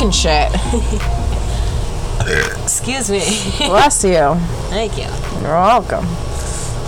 talking 0.00 0.10
shit. 0.12 0.50
Excuse 2.62 3.10
me. 3.10 3.20
Bless 3.66 4.02
you. 4.02 4.34
Thank 4.70 4.96
you. 4.96 5.04
You're 5.42 5.52
welcome. 5.52 6.04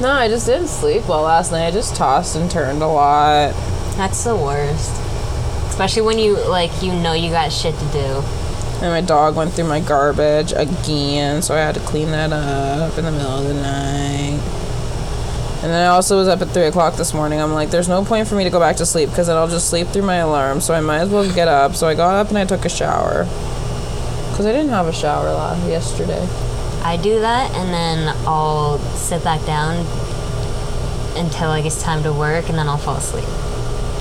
No, 0.00 0.08
I 0.10 0.28
just 0.28 0.46
didn't 0.46 0.68
sleep 0.68 1.06
well 1.08 1.22
last 1.22 1.52
night. 1.52 1.66
I 1.66 1.70
just 1.70 1.94
tossed 1.94 2.36
and 2.36 2.50
turned 2.50 2.82
a 2.82 2.86
lot. 2.86 3.52
That's 3.96 4.24
the 4.24 4.34
worst. 4.34 4.90
Especially 5.68 6.02
when 6.02 6.18
you 6.18 6.38
like 6.48 6.82
you 6.82 6.92
know 6.94 7.12
you 7.12 7.30
got 7.30 7.52
shit 7.52 7.74
to 7.74 7.84
do. 7.92 8.22
And 8.80 8.90
my 8.90 9.02
dog 9.02 9.36
went 9.36 9.52
through 9.52 9.68
my 9.68 9.80
garbage 9.80 10.52
again, 10.52 11.42
so 11.42 11.54
I 11.54 11.58
had 11.58 11.74
to 11.74 11.80
clean 11.82 12.10
that 12.12 12.32
up 12.32 12.96
in 12.98 13.04
the 13.04 13.12
middle 13.12 13.38
of 13.38 13.44
the 13.44 13.54
night. 13.54 14.40
And 15.62 15.70
then 15.70 15.80
I 15.84 15.86
also 15.94 16.16
was 16.18 16.26
up 16.26 16.42
at 16.42 16.48
3 16.48 16.64
o'clock 16.64 16.96
this 16.96 17.14
morning. 17.14 17.40
I'm 17.40 17.52
like, 17.52 17.70
there's 17.70 17.88
no 17.88 18.04
point 18.04 18.26
for 18.26 18.34
me 18.34 18.42
to 18.44 18.50
go 18.50 18.58
back 18.58 18.76
to 18.76 18.86
sleep 18.86 19.10
because 19.10 19.28
then 19.28 19.36
I'll 19.36 19.46
just 19.48 19.68
sleep 19.70 19.86
through 19.88 20.02
my 20.02 20.16
alarm, 20.16 20.60
so 20.60 20.74
I 20.74 20.80
might 20.80 20.98
as 20.98 21.08
well 21.10 21.30
get 21.32 21.46
up. 21.46 21.76
So 21.76 21.86
I 21.86 21.94
got 21.94 22.14
up 22.16 22.28
and 22.30 22.38
I 22.38 22.44
took 22.44 22.64
a 22.64 22.68
shower. 22.68 23.24
Because 24.30 24.46
I 24.46 24.52
didn't 24.52 24.70
have 24.70 24.88
a 24.88 24.92
shower 24.92 25.30
last 25.30 25.64
yesterday. 25.68 26.26
I 26.82 26.96
do 27.00 27.20
that 27.20 27.52
and 27.54 27.72
then 27.72 28.08
I'll 28.26 28.78
sit 28.96 29.22
back 29.22 29.44
down 29.46 29.76
until 31.16 31.48
like 31.50 31.64
it's 31.64 31.80
time 31.80 32.02
to 32.02 32.12
work 32.12 32.48
and 32.48 32.58
then 32.58 32.68
I'll 32.68 32.76
fall 32.78 32.96
asleep. 32.96 33.24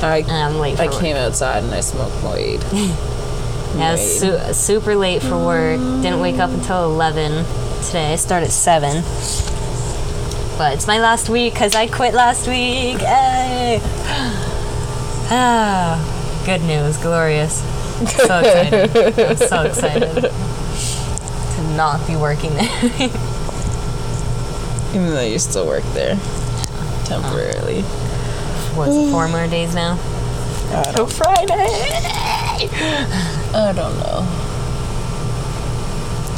I, 0.03 0.19
And 0.27 0.31
I'm 0.31 0.57
late 0.57 0.77
for 0.77 0.83
I 0.83 0.87
work. 0.87 0.99
came 0.99 1.15
outside 1.15 1.63
and 1.63 1.71
I 1.73 1.81
smoked 1.81 2.23
weed. 2.23 2.61
Yeah, 3.73 3.87
I 3.87 3.91
was 3.93 4.19
su- 4.19 4.53
super 4.53 4.95
late 4.97 5.21
for 5.21 5.37
work. 5.37 5.79
Didn't 6.01 6.19
wake 6.19 6.39
up 6.39 6.49
until 6.49 6.83
11 6.91 7.45
today. 7.85 8.11
I 8.11 8.15
start 8.17 8.43
at 8.43 8.51
7. 8.51 9.01
But 10.61 10.73
it's 10.73 10.85
my 10.85 10.99
last 10.99 11.27
week 11.27 11.53
because 11.53 11.73
I 11.73 11.87
quit 11.87 12.13
last 12.13 12.47
week. 12.47 12.99
Hey! 12.99 13.81
Ah, 15.33 15.97
good 16.45 16.61
news. 16.61 16.97
Glorious. 16.97 17.63
So 18.11 18.39
excited. 18.41 18.95
I'm 19.17 19.37
so 19.37 19.61
excited 19.63 20.21
to 20.21 21.75
not 21.75 22.05
be 22.05 22.15
working 22.15 22.53
there. 22.53 22.69
Even 24.89 25.07
though 25.15 25.21
you 25.21 25.39
still 25.39 25.65
work 25.65 25.83
there. 25.95 26.15
Temporarily. 27.05 27.81
Was 28.77 28.95
it 28.95 29.09
four 29.09 29.27
more 29.29 29.47
days 29.47 29.73
now? 29.73 29.95
Don't, 30.93 31.11
Friday! 31.11 31.65
I 33.55 33.73
don't 33.75 33.97
know. 33.97 34.27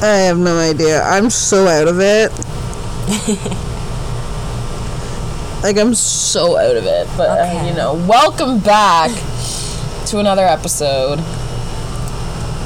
I 0.02 0.16
have 0.28 0.38
no 0.38 0.58
idea. 0.58 1.03
I'm 1.03 1.30
so 1.30 1.67
out 1.67 1.89
of 1.89 2.00
it. 2.00 2.31
like 5.64 5.78
I'm 5.78 5.94
so 5.94 6.58
out 6.58 6.75
of 6.75 6.86
it. 6.86 7.08
But 7.17 7.30
uh, 7.39 7.66
you 7.67 7.73
know, 7.73 7.94
welcome 8.08 8.59
back 8.59 9.09
to 10.08 10.20
another 10.20 10.45
episode 10.45 11.20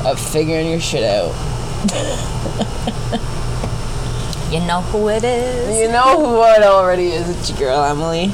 of 0.06 0.20
figuring 0.20 0.70
your 0.70 0.80
shit 0.80 1.04
out. 1.04 1.34
You 4.52 4.62
know 4.62 4.82
who 4.82 5.10
it 5.10 5.24
is? 5.26 5.78
You 5.78 5.92
know 5.92 6.18
who 6.26 6.42
it 6.56 6.64
already 6.64 7.08
is. 7.08 7.28
It's 7.30 7.50
your 7.50 7.60
girl 7.60 7.84
Emily, 7.84 8.32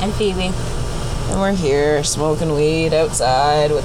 And 0.00 0.12
Phoebe. 0.14 0.50
and 1.30 1.40
we're 1.40 1.52
here 1.54 2.02
smoking 2.02 2.54
weed 2.54 2.92
outside 2.92 3.70
with. 3.70 3.84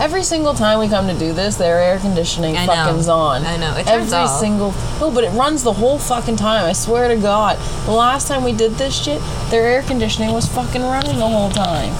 Every 0.00 0.22
single 0.24 0.54
time 0.54 0.78
we 0.78 0.88
come 0.88 1.06
to 1.06 1.14
do 1.18 1.32
this, 1.32 1.56
their 1.56 1.78
air 1.78 1.98
conditioning 1.98 2.56
I 2.56 2.66
know. 2.66 2.72
fucking's 2.72 3.08
on. 3.08 3.44
I 3.44 3.56
know. 3.56 3.76
It 3.76 3.86
turns 3.86 4.12
Every 4.12 4.26
off. 4.26 4.40
single 4.40 4.72
no, 5.00 5.10
but 5.12 5.22
it 5.24 5.30
runs 5.30 5.62
the 5.62 5.72
whole 5.72 5.98
fucking 5.98 6.36
time. 6.36 6.64
I 6.64 6.72
swear 6.72 7.08
to 7.08 7.16
God. 7.16 7.58
The 7.86 7.92
last 7.92 8.26
time 8.26 8.42
we 8.42 8.52
did 8.52 8.72
this 8.72 8.94
shit, 9.00 9.20
their 9.50 9.64
air 9.64 9.82
conditioning 9.82 10.32
was 10.32 10.46
fucking 10.48 10.82
running 10.82 11.18
the 11.18 11.28
whole 11.28 11.50
time. 11.50 11.92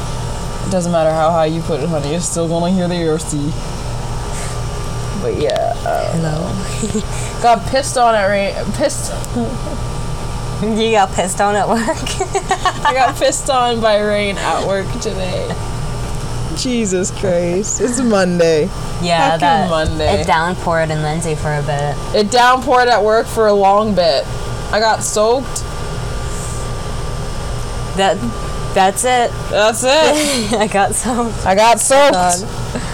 It 0.66 0.70
doesn't 0.70 0.90
matter 0.90 1.10
how 1.10 1.30
high 1.30 1.46
you 1.46 1.60
put 1.62 1.80
it, 1.80 1.88
honey. 1.88 2.10
You're 2.12 2.20
still 2.20 2.48
gonna 2.48 2.72
hear 2.72 2.88
the 2.88 2.94
AC. 3.14 3.36
But 5.22 5.36
yeah, 5.40 5.72
uh, 5.86 6.12
Hello. 6.16 7.40
got 7.42 7.64
pissed 7.70 7.96
on 7.96 8.14
at 8.16 8.26
rain. 8.26 8.54
Pissed. 8.72 9.12
You 10.62 10.92
got 10.92 11.12
pissed 11.12 11.40
on 11.40 11.54
at 11.56 11.68
work? 11.68 11.80
I 12.84 12.92
got 12.94 13.16
pissed 13.16 13.48
on 13.50 13.80
by 13.80 13.98
rain 14.00 14.36
at 14.38 14.66
work 14.66 14.86
today. 15.00 15.48
Jesus 16.56 17.10
Christ! 17.10 17.80
It's 17.80 18.00
Monday. 18.00 18.64
Yeah, 19.02 19.30
Fucking 19.30 19.40
that 19.40 19.70
Monday. 19.70 20.20
it 20.20 20.26
downpoured 20.26 20.90
in 20.90 21.02
Lindsay 21.02 21.34
for 21.34 21.52
a 21.52 21.62
bit. 21.62 21.96
It 22.14 22.28
downpoured 22.28 22.86
at 22.86 23.02
work 23.02 23.26
for 23.26 23.46
a 23.48 23.52
long 23.52 23.94
bit. 23.94 24.24
I 24.72 24.78
got 24.80 25.02
soaked. 25.02 25.62
That 27.96 28.16
that's 28.74 29.04
it. 29.04 29.30
That's 29.50 29.82
it. 29.84 30.52
I 30.58 30.66
got 30.66 30.94
so 30.94 31.32
I 31.44 31.54
got 31.54 31.78
soaked. 31.80 32.12
God. 32.14 32.42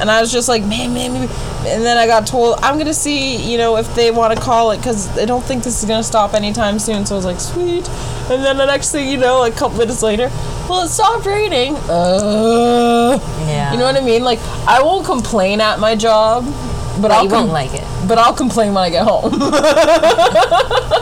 And 0.01 0.11
I 0.11 0.21
was 0.21 0.33
just 0.33 0.49
like, 0.49 0.65
man, 0.65 0.93
man, 0.93 1.13
man. 1.13 1.29
And 1.69 1.85
then 1.85 1.97
I 1.99 2.07
got 2.07 2.27
told, 2.27 2.59
I'm 2.63 2.79
to 2.87 2.95
see, 2.95 3.37
you 3.51 3.59
know, 3.59 3.77
if 3.77 3.95
they 3.95 4.11
want 4.11 4.37
to 4.37 4.41
call 4.43 4.71
it 4.73 4.79
because 4.79 5.09
I 5.19 5.25
don't 5.25 5.45
think 5.45 5.65
this 5.65 5.83
is 5.83 5.89
to 5.89 6.03
stop 6.03 6.35
anytime 6.35 6.79
soon. 6.79 7.07
So 7.07 7.15
I 7.15 7.19
was 7.19 7.25
like, 7.25 7.41
sweet. 7.41 7.89
And 8.31 8.43
then 8.45 8.57
the 8.57 8.67
next 8.67 8.91
thing 8.93 9.09
you 9.09 9.17
know, 9.17 9.39
like 9.41 9.55
a 9.55 9.57
couple 9.59 9.79
minutes 9.79 10.03
later, 10.03 10.29
well, 10.69 10.85
it 10.85 10.89
stopped 10.89 11.25
raining. 11.27 11.77
Uh, 11.89 13.19
yeah. 13.47 13.73
you 13.73 13.79
know 13.79 13.85
what 13.85 13.97
I 13.97 14.01
mean? 14.05 14.23
Like, 14.25 14.39
I 14.67 14.83
won't 14.83 15.07
complain 15.07 15.61
at 15.61 15.79
my 15.79 15.95
job, 15.97 16.45
but, 16.45 17.03
But 17.03 17.11
I'll 17.13 17.25
you 17.25 17.31
com- 17.31 17.41
won't 17.49 17.53
like 17.53 17.75
it. 17.75 17.85
But 18.09 18.19
I'll 18.19 18.35
complain 18.35 18.75
when 18.75 18.85
I 18.85 18.91
get 18.91 19.07
home. 19.07 19.33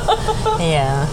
Yeah. 0.59 1.07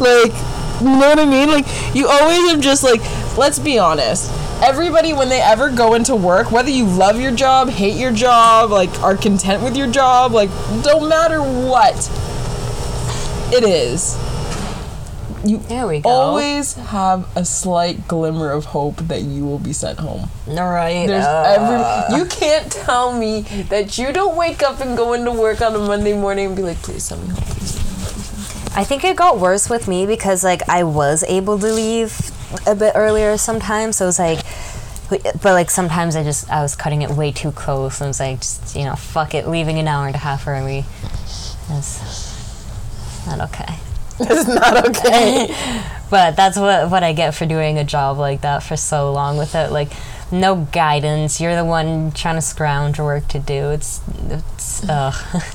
like 0.00 0.32
you 0.80 0.86
know 0.90 1.08
what 1.08 1.18
i 1.18 1.24
mean 1.24 1.48
like 1.48 1.66
you 1.94 2.06
always 2.06 2.52
are 2.52 2.60
just 2.60 2.82
like 2.84 3.00
let's 3.36 3.58
be 3.58 3.78
honest 3.78 4.30
everybody 4.62 5.12
when 5.12 5.28
they 5.28 5.40
ever 5.40 5.70
go 5.70 5.94
into 5.94 6.16
work 6.16 6.50
whether 6.50 6.70
you 6.70 6.84
love 6.84 7.20
your 7.20 7.30
job 7.32 7.68
hate 7.68 7.96
your 7.96 8.10
job 8.12 8.70
like 8.70 8.90
are 9.02 9.16
content 9.16 9.62
with 9.62 9.76
your 9.76 9.86
job 9.86 10.32
like 10.32 10.50
don't 10.82 11.08
matter 11.08 11.40
what 11.40 11.94
it 13.54 13.62
is 13.64 14.16
you 15.44 15.58
There 15.58 15.86
we 15.86 16.00
go. 16.00 16.10
always 16.10 16.74
have 16.74 17.28
a 17.36 17.44
slight 17.44 18.08
glimmer 18.08 18.50
of 18.50 18.64
hope 18.66 18.96
that 19.06 19.22
you 19.22 19.46
will 19.46 19.60
be 19.60 19.72
sent 19.72 20.00
home 20.00 20.28
All 20.48 20.54
right. 20.70 21.06
there's 21.06 21.24
uh, 21.24 22.08
every 22.10 22.18
you 22.18 22.26
can't 22.26 22.70
tell 22.70 23.16
me 23.16 23.42
that 23.70 23.96
you 23.96 24.12
don't 24.12 24.36
wake 24.36 24.64
up 24.64 24.80
and 24.80 24.96
go 24.96 25.12
into 25.12 25.30
work 25.30 25.60
on 25.62 25.74
a 25.76 25.78
monday 25.78 26.14
morning 26.18 26.46
and 26.46 26.56
be 26.56 26.62
like 26.62 26.78
please 26.82 27.04
send 27.04 27.22
me 27.22 27.28
home 27.28 27.44
please 27.44 27.70
send 27.74 27.86
me 27.86 27.92
home 27.92 28.72
I 28.76 28.84
think 28.84 29.02
it 29.04 29.16
got 29.16 29.38
worse 29.38 29.70
with 29.70 29.86
me 29.86 30.04
because 30.06 30.42
like 30.42 30.68
I 30.68 30.82
was 30.82 31.22
able 31.28 31.58
to 31.60 31.66
leave 31.72 32.30
a 32.66 32.74
bit 32.74 32.92
earlier 32.94 33.36
sometimes. 33.36 33.96
So 33.96 34.04
it 34.04 34.08
was 34.08 34.18
like, 34.18 34.38
but 35.08 35.44
like 35.44 35.70
sometimes 35.70 36.16
I 36.16 36.22
just 36.22 36.50
I 36.50 36.62
was 36.62 36.76
cutting 36.76 37.02
it 37.02 37.10
way 37.10 37.32
too 37.32 37.52
close. 37.52 38.00
And 38.00 38.06
I 38.06 38.08
was 38.08 38.20
like, 38.20 38.40
just 38.40 38.76
you 38.76 38.84
know, 38.84 38.94
fuck 38.94 39.34
it, 39.34 39.48
leaving 39.48 39.78
an 39.78 39.88
hour 39.88 40.06
and 40.06 40.14
a 40.14 40.18
half 40.18 40.46
early. 40.46 40.84
That's 41.68 43.26
not 43.26 43.40
okay. 43.50 43.74
it's 44.20 44.48
not 44.48 44.88
okay 44.88 45.54
But 46.10 46.36
that's 46.36 46.56
what 46.56 46.90
what 46.90 47.02
I 47.02 47.12
get 47.12 47.34
for 47.34 47.46
doing 47.46 47.78
a 47.78 47.84
job 47.84 48.18
like 48.18 48.40
that 48.40 48.62
for 48.62 48.76
so 48.76 49.12
long 49.12 49.36
without 49.36 49.72
like 49.72 49.92
no 50.32 50.66
guidance. 50.72 51.40
You're 51.40 51.56
the 51.56 51.64
one 51.64 52.12
trying 52.12 52.36
to 52.36 52.40
scrounge 52.40 52.98
work 52.98 53.28
to 53.28 53.38
do. 53.38 53.70
It's 53.70 54.00
it's 54.28 54.88
ugh. 54.88 55.42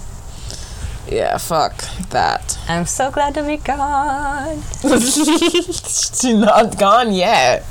yeah 1.10 1.38
fuck 1.38 1.84
that 2.12 2.58
I'm 2.70 2.86
so 2.86 3.12
glad 3.12 3.34
to 3.34 3.44
be 3.44 3.58
gone. 3.58 4.62
it's 4.84 6.24
not 6.24 6.78
gone 6.78 7.12
yet. 7.14 7.66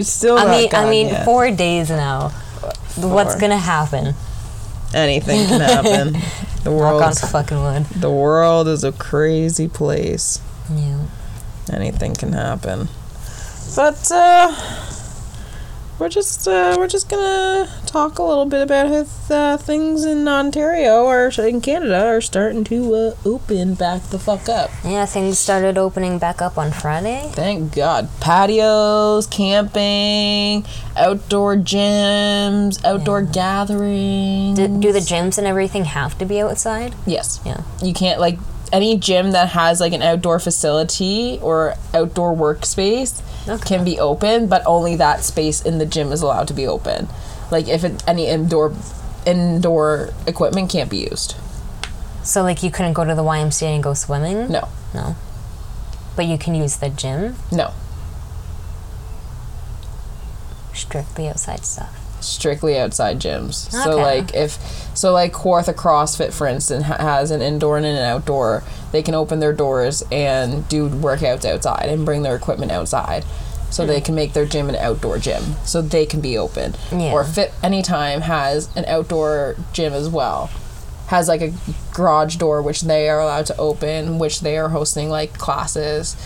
It's 0.00 0.10
still 0.10 0.38
I 0.38 0.50
mean, 0.50 0.70
I 0.72 0.88
mean, 0.88 1.08
yet. 1.08 1.24
four 1.24 1.50
days 1.50 1.90
now. 1.90 2.30
What's 2.96 3.36
gonna 3.36 3.58
happen? 3.58 4.14
anything 4.92 5.46
can 5.46 5.60
happen. 5.84 6.12
The 6.64 6.70
Knock 6.70 6.78
world, 6.80 7.02
on 7.02 7.14
fucking 7.14 7.62
wood. 7.62 7.84
the 7.86 8.10
world 8.10 8.68
is 8.68 8.82
a 8.84 8.92
crazy 8.92 9.68
place. 9.68 10.40
Yeah. 10.74 11.04
Anything 11.72 12.14
can 12.14 12.32
happen. 12.32 12.88
But 13.76 14.10
uh, 14.10 14.54
we're 16.00 16.08
just 16.08 16.48
uh, 16.48 16.74
we're 16.78 16.88
just 16.88 17.10
gonna 17.10 17.68
talk 17.84 18.18
a 18.18 18.22
little 18.22 18.46
bit 18.46 18.62
about 18.62 18.88
how 18.88 19.34
uh, 19.34 19.56
things 19.58 20.04
in 20.04 20.26
Ontario 20.26 21.04
or 21.04 21.30
in 21.38 21.60
Canada 21.60 22.06
are 22.06 22.22
starting 22.22 22.64
to 22.64 22.94
uh, 22.94 23.14
open 23.26 23.74
back 23.74 24.02
the 24.04 24.18
fuck 24.18 24.48
up. 24.48 24.70
Yeah, 24.82 25.04
things 25.04 25.38
started 25.38 25.76
opening 25.76 26.18
back 26.18 26.40
up 26.40 26.56
on 26.56 26.72
Friday. 26.72 27.30
Thank 27.34 27.74
God. 27.74 28.08
Patios, 28.20 29.26
camping, 29.26 30.64
outdoor 30.96 31.56
gyms, 31.56 32.82
outdoor 32.84 33.22
gatherings. 33.22 34.58
Do, 34.58 34.80
do 34.80 34.92
the 34.92 35.00
gyms 35.00 35.36
and 35.36 35.46
everything 35.46 35.84
have 35.84 36.16
to 36.18 36.24
be 36.24 36.40
outside? 36.40 36.94
Yes. 37.06 37.40
Yeah. 37.44 37.62
You 37.82 37.92
can't 37.92 38.18
like 38.18 38.38
any 38.72 38.96
gym 38.96 39.32
that 39.32 39.50
has 39.50 39.80
like 39.80 39.92
an 39.92 40.02
outdoor 40.02 40.38
facility 40.38 41.38
or 41.42 41.74
outdoor 41.94 42.34
workspace 42.34 43.22
Okay. 43.48 43.76
can 43.76 43.84
be 43.84 43.98
open, 43.98 44.46
but 44.48 44.62
only 44.66 44.96
that 44.96 45.24
space 45.24 45.62
in 45.62 45.78
the 45.78 45.86
gym 45.86 46.12
is 46.12 46.22
allowed 46.22 46.46
to 46.48 46.54
be 46.54 46.66
open. 46.66 47.08
Like 47.50 47.68
if 47.68 47.82
it, 47.84 48.02
any 48.06 48.26
indoor 48.28 48.74
indoor 49.26 50.10
equipment 50.26 50.70
can't 50.70 50.88
be 50.90 50.98
used. 50.98 51.34
So, 52.22 52.42
like, 52.42 52.62
you 52.62 52.70
couldn't 52.70 52.92
go 52.92 53.04
to 53.04 53.14
the 53.14 53.22
YMCA 53.22 53.74
and 53.74 53.82
go 53.82 53.94
swimming? 53.94 54.50
No. 54.52 54.68
No. 54.94 55.16
But 56.16 56.26
you 56.26 56.36
can 56.36 56.54
use 56.54 56.76
the 56.76 56.90
gym? 56.90 57.36
No. 57.50 57.72
Strictly 60.74 61.28
outside 61.28 61.64
stuff. 61.64 61.96
strictly 62.22 62.78
outside 62.78 63.18
gyms. 63.18 63.70
So 63.70 63.96
like 63.96 64.34
if 64.34 64.79
so 64.94 65.12
like 65.12 65.32
Kawartha 65.32 65.74
CrossFit 65.74 66.32
for 66.32 66.46
instance 66.46 66.84
ha- 66.84 66.98
has 66.98 67.30
an 67.30 67.42
indoor 67.42 67.76
and 67.76 67.86
an 67.86 67.96
outdoor. 67.96 68.62
They 68.92 69.02
can 69.02 69.14
open 69.14 69.40
their 69.40 69.52
doors 69.52 70.02
and 70.10 70.68
do 70.68 70.88
workouts 70.88 71.44
outside 71.44 71.88
and 71.88 72.04
bring 72.04 72.22
their 72.22 72.36
equipment 72.36 72.72
outside. 72.72 73.24
So 73.70 73.86
they 73.86 74.00
can 74.00 74.16
make 74.16 74.32
their 74.32 74.46
gym 74.46 74.68
an 74.68 74.74
outdoor 74.74 75.18
gym. 75.18 75.42
So 75.64 75.80
they 75.80 76.04
can 76.04 76.20
be 76.20 76.36
open. 76.36 76.74
Yeah. 76.90 77.12
Or 77.12 77.22
Fit 77.22 77.52
Anytime 77.62 78.22
has 78.22 78.68
an 78.76 78.84
outdoor 78.86 79.54
gym 79.72 79.92
as 79.92 80.08
well. 80.08 80.50
Has 81.06 81.28
like 81.28 81.40
a 81.40 81.52
garage 81.94 82.34
door 82.34 82.62
which 82.62 82.80
they 82.80 83.08
are 83.08 83.20
allowed 83.20 83.46
to 83.46 83.56
open, 83.58 84.18
which 84.18 84.40
they 84.40 84.58
are 84.58 84.70
hosting 84.70 85.08
like 85.08 85.38
classes 85.38 86.16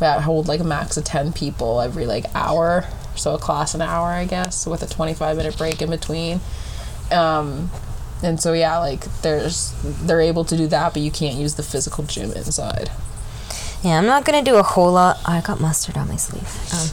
that 0.00 0.22
hold 0.22 0.48
like 0.48 0.60
a 0.60 0.64
max 0.64 0.96
of 0.96 1.04
10 1.04 1.32
people 1.32 1.80
every 1.80 2.06
like 2.06 2.24
hour 2.34 2.84
so 3.16 3.34
a 3.34 3.38
class 3.38 3.74
an 3.74 3.82
hour 3.82 4.08
i 4.08 4.24
guess 4.24 4.66
with 4.66 4.82
a 4.82 4.86
25 4.86 5.36
minute 5.36 5.56
break 5.58 5.82
in 5.82 5.90
between 5.90 6.40
um 7.10 7.70
and 8.22 8.40
so 8.40 8.52
yeah 8.52 8.78
like 8.78 9.04
there's 9.22 9.74
they're 10.06 10.20
able 10.20 10.44
to 10.44 10.56
do 10.56 10.66
that 10.66 10.92
but 10.92 11.02
you 11.02 11.10
can't 11.10 11.36
use 11.36 11.54
the 11.54 11.62
physical 11.62 12.04
gym 12.04 12.32
inside 12.32 12.90
Yeah, 13.82 13.98
I'm 13.98 14.06
not 14.06 14.24
gonna 14.24 14.42
do 14.42 14.56
a 14.56 14.62
whole 14.62 14.92
lot. 14.92 15.18
I 15.24 15.40
got 15.40 15.60
mustard 15.60 15.96
on 15.96 16.08
my 16.08 16.16
sleeve. 16.16 16.48
Um, 16.74 16.88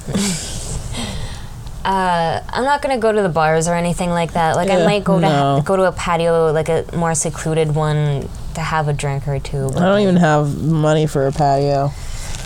uh, 1.83 2.41
I'm 2.47 2.63
not 2.63 2.81
gonna 2.83 2.99
go 2.99 3.11
to 3.11 3.21
the 3.23 3.29
bars 3.29 3.67
or 3.67 3.73
anything 3.73 4.11
like 4.11 4.33
that. 4.33 4.55
Like 4.55 4.69
I 4.69 4.85
might 4.85 5.03
go 5.03 5.19
to 5.19 5.27
no. 5.27 5.61
go 5.65 5.75
to 5.75 5.85
a 5.85 5.91
patio, 5.91 6.51
like 6.51 6.69
a 6.69 6.85
more 6.95 7.15
secluded 7.15 7.73
one, 7.73 8.29
to 8.53 8.61
have 8.61 8.87
a 8.87 8.93
drink 8.93 9.27
or 9.27 9.39
two. 9.39 9.69
But 9.73 9.81
i 9.81 9.87
don't 9.89 10.01
even 10.01 10.17
have 10.17 10.61
money 10.61 11.07
for 11.07 11.25
a 11.27 11.31
patio 11.31 11.91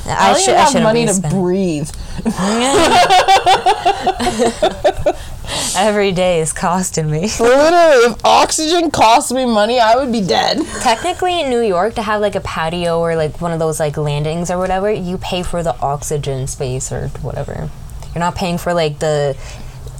I, 0.05 0.09
i 0.09 0.31
don't 0.33 0.41
should. 0.41 0.51
even 0.51 0.63
have 0.63 0.83
money 0.83 1.05
to 1.05 1.19
breathe 1.29 1.89
Every 5.77 6.11
day 6.11 6.41
is 6.41 6.53
costing 6.53 7.09
me. 7.09 7.21
literally 7.39 8.13
if 8.13 8.25
oxygen 8.25 8.91
cost 8.91 9.31
me 9.31 9.45
money 9.45 9.79
i 9.79 9.95
would 9.95 10.11
be 10.11 10.21
dead 10.21 10.59
Technically, 10.81 11.41
in 11.41 11.49
New 11.49 11.61
York, 11.61 11.95
to 11.95 12.01
have 12.01 12.21
like 12.21 12.35
a 12.35 12.41
patio 12.41 12.99
or 12.99 13.15
like 13.15 13.41
one 13.41 13.51
of 13.51 13.59
those 13.59 13.79
like 13.79 13.97
landings 13.97 14.49
or 14.49 14.57
whatever, 14.57 14.91
you 14.91 15.17
pay 15.17 15.43
for 15.43 15.61
the 15.63 15.77
oxygen 15.81 16.47
space 16.47 16.91
or 16.91 17.07
whatever. 17.21 17.69
You're 18.13 18.19
not 18.19 18.35
paying 18.35 18.57
for 18.57 18.73
like 18.73 18.99
the 18.99 19.37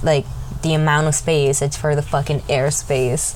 like 0.02 0.26
the 0.62 0.74
amount 0.74 1.06
of 1.06 1.14
space. 1.14 1.62
It's 1.62 1.76
for 1.76 1.94
the 1.94 2.02
fucking 2.02 2.40
airspace. 2.40 3.34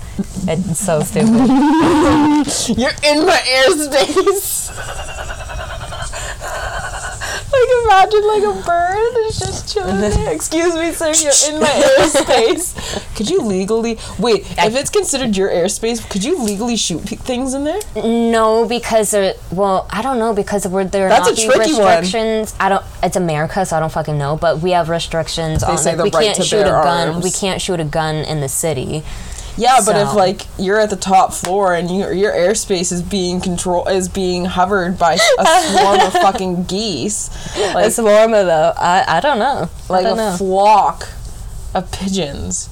It's 0.48 0.78
so 0.80 1.00
stupid. 1.02 1.30
You're 2.78 2.90
in 3.02 3.26
my 3.26 3.38
airspace. 3.38 5.40
imagine 7.84 8.26
like 8.26 8.42
a 8.42 8.66
bird 8.66 9.26
is 9.26 9.38
just 9.38 9.72
chilling 9.72 10.00
there. 10.00 10.32
Excuse 10.34 10.74
me, 10.74 10.92
sir, 10.92 11.12
you're 11.14 11.54
in 11.54 11.60
my 11.60 11.68
airspace. 11.68 13.14
Could 13.16 13.30
you 13.30 13.40
legally 13.42 13.98
wait? 14.18 14.40
If 14.58 14.74
it's 14.74 14.90
considered 14.90 15.36
your 15.36 15.48
airspace, 15.48 16.08
could 16.10 16.24
you 16.24 16.42
legally 16.42 16.76
shoot 16.76 17.04
pe- 17.06 17.16
things 17.16 17.54
in 17.54 17.64
there? 17.64 17.78
no, 17.94 18.66
because 18.66 19.12
there, 19.12 19.34
well, 19.52 19.86
I 19.90 20.02
don't 20.02 20.18
know 20.18 20.34
because 20.34 20.66
we're 20.66 20.84
there 20.84 21.08
That's 21.08 21.28
a 21.28 21.36
tricky 21.36 21.74
one. 21.74 22.00
restrictions. 22.00 22.54
I 22.58 22.68
don't. 22.68 22.84
It's 23.02 23.16
America, 23.16 23.64
so 23.64 23.76
I 23.76 23.80
don't 23.80 23.92
fucking 23.92 24.18
know. 24.18 24.36
But 24.36 24.58
we 24.60 24.72
have 24.72 24.88
restrictions 24.88 25.62
on 25.62 25.78
say 25.78 25.94
like 25.94 26.12
we 26.12 26.18
right 26.18 26.34
can't 26.34 26.44
shoot 26.44 26.60
a 26.62 26.64
gun. 26.64 27.08
arms. 27.10 27.24
We 27.24 27.30
can't 27.30 27.60
shoot 27.62 27.78
a 27.78 27.84
gun 27.84 28.16
in 28.16 28.40
the 28.40 28.48
city. 28.48 29.04
Yeah, 29.56 29.80
but 29.86 29.96
if 29.96 30.14
like 30.14 30.42
you're 30.58 30.80
at 30.80 30.90
the 30.90 30.96
top 30.96 31.32
floor 31.32 31.74
and 31.74 31.88
you, 31.90 32.10
your 32.12 32.32
airspace 32.32 32.90
is 32.90 33.02
being 33.02 33.40
control 33.40 33.86
is 33.86 34.08
being 34.08 34.44
hovered 34.46 34.98
by 34.98 35.14
a 35.14 35.18
swarm 35.78 36.00
of 36.00 36.12
fucking 36.12 36.64
geese, 36.64 37.30
like 37.74 37.86
It's 37.86 37.98
warmer 37.98 38.42
though. 38.44 38.72
I 38.76 39.04
I 39.18 39.20
don't 39.20 39.38
know. 39.38 39.68
like 39.88 40.06
I 40.06 40.10
a 40.10 40.16
don't 40.16 40.16
know. 40.16 40.36
flock 40.36 41.08
of 41.74 41.90
pigeons. 41.92 42.68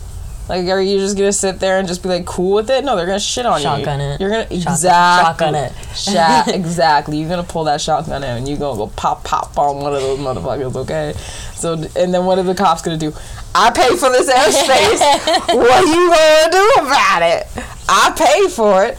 Like, 0.49 0.67
are 0.67 0.81
you 0.83 0.99
just 0.99 1.17
gonna 1.17 1.33
sit 1.33 1.61
there 1.61 1.79
and 1.79 1.87
just 1.89 2.03
be 2.03 2.09
like 2.09 2.27
cool 2.27 2.55
with 2.56 2.69
it? 2.69 2.85
No, 2.85 2.97
they're 2.97 3.06
gonna 3.06 3.21
shit 3.21 3.47
on 3.47 3.61
Shotgun 3.61 3.79
you. 3.79 3.85
Shotgun 3.85 4.00
it. 4.00 4.21
You're 4.21 4.31
gonna 4.31 4.43
Shotgun- 4.61 4.73
exactly 4.73 5.47
shotgun 5.47 5.55
it. 5.55 6.55
Exactly. 6.55 7.19
You're 7.19 7.29
gonna 7.29 7.43
pull 7.44 7.65
that 7.65 7.81
shotgun 7.81 8.25
out 8.25 8.39
and 8.39 8.49
you're 8.49 8.59
gonna 8.59 8.77
go 8.77 8.89
pop 8.89 9.23
pop 9.25 9.56
on 9.59 9.77
one 9.77 9.94
of 9.94 10.00
those 10.03 10.19
motherfuckers. 10.19 10.75
Okay. 10.77 11.15
So 11.55 11.75
and 11.97 12.12
then 12.12 12.25
what 12.27 12.39
are 12.39 12.43
the 12.43 12.55
cops 12.55 12.83
gonna 12.83 12.97
do? 12.99 13.12
I 13.55 13.71
pay 13.71 13.89
for 13.97 14.11
this 14.11 14.31
airspace. 14.31 15.00
what 15.55 15.71
are 15.71 15.87
you 15.87 16.11
gonna 16.11 16.50
do 16.50 16.87
about 16.87 17.23
it? 17.23 17.47
I 17.88 18.12
pay 18.17 18.49
for 18.49 18.85
it. 18.85 18.99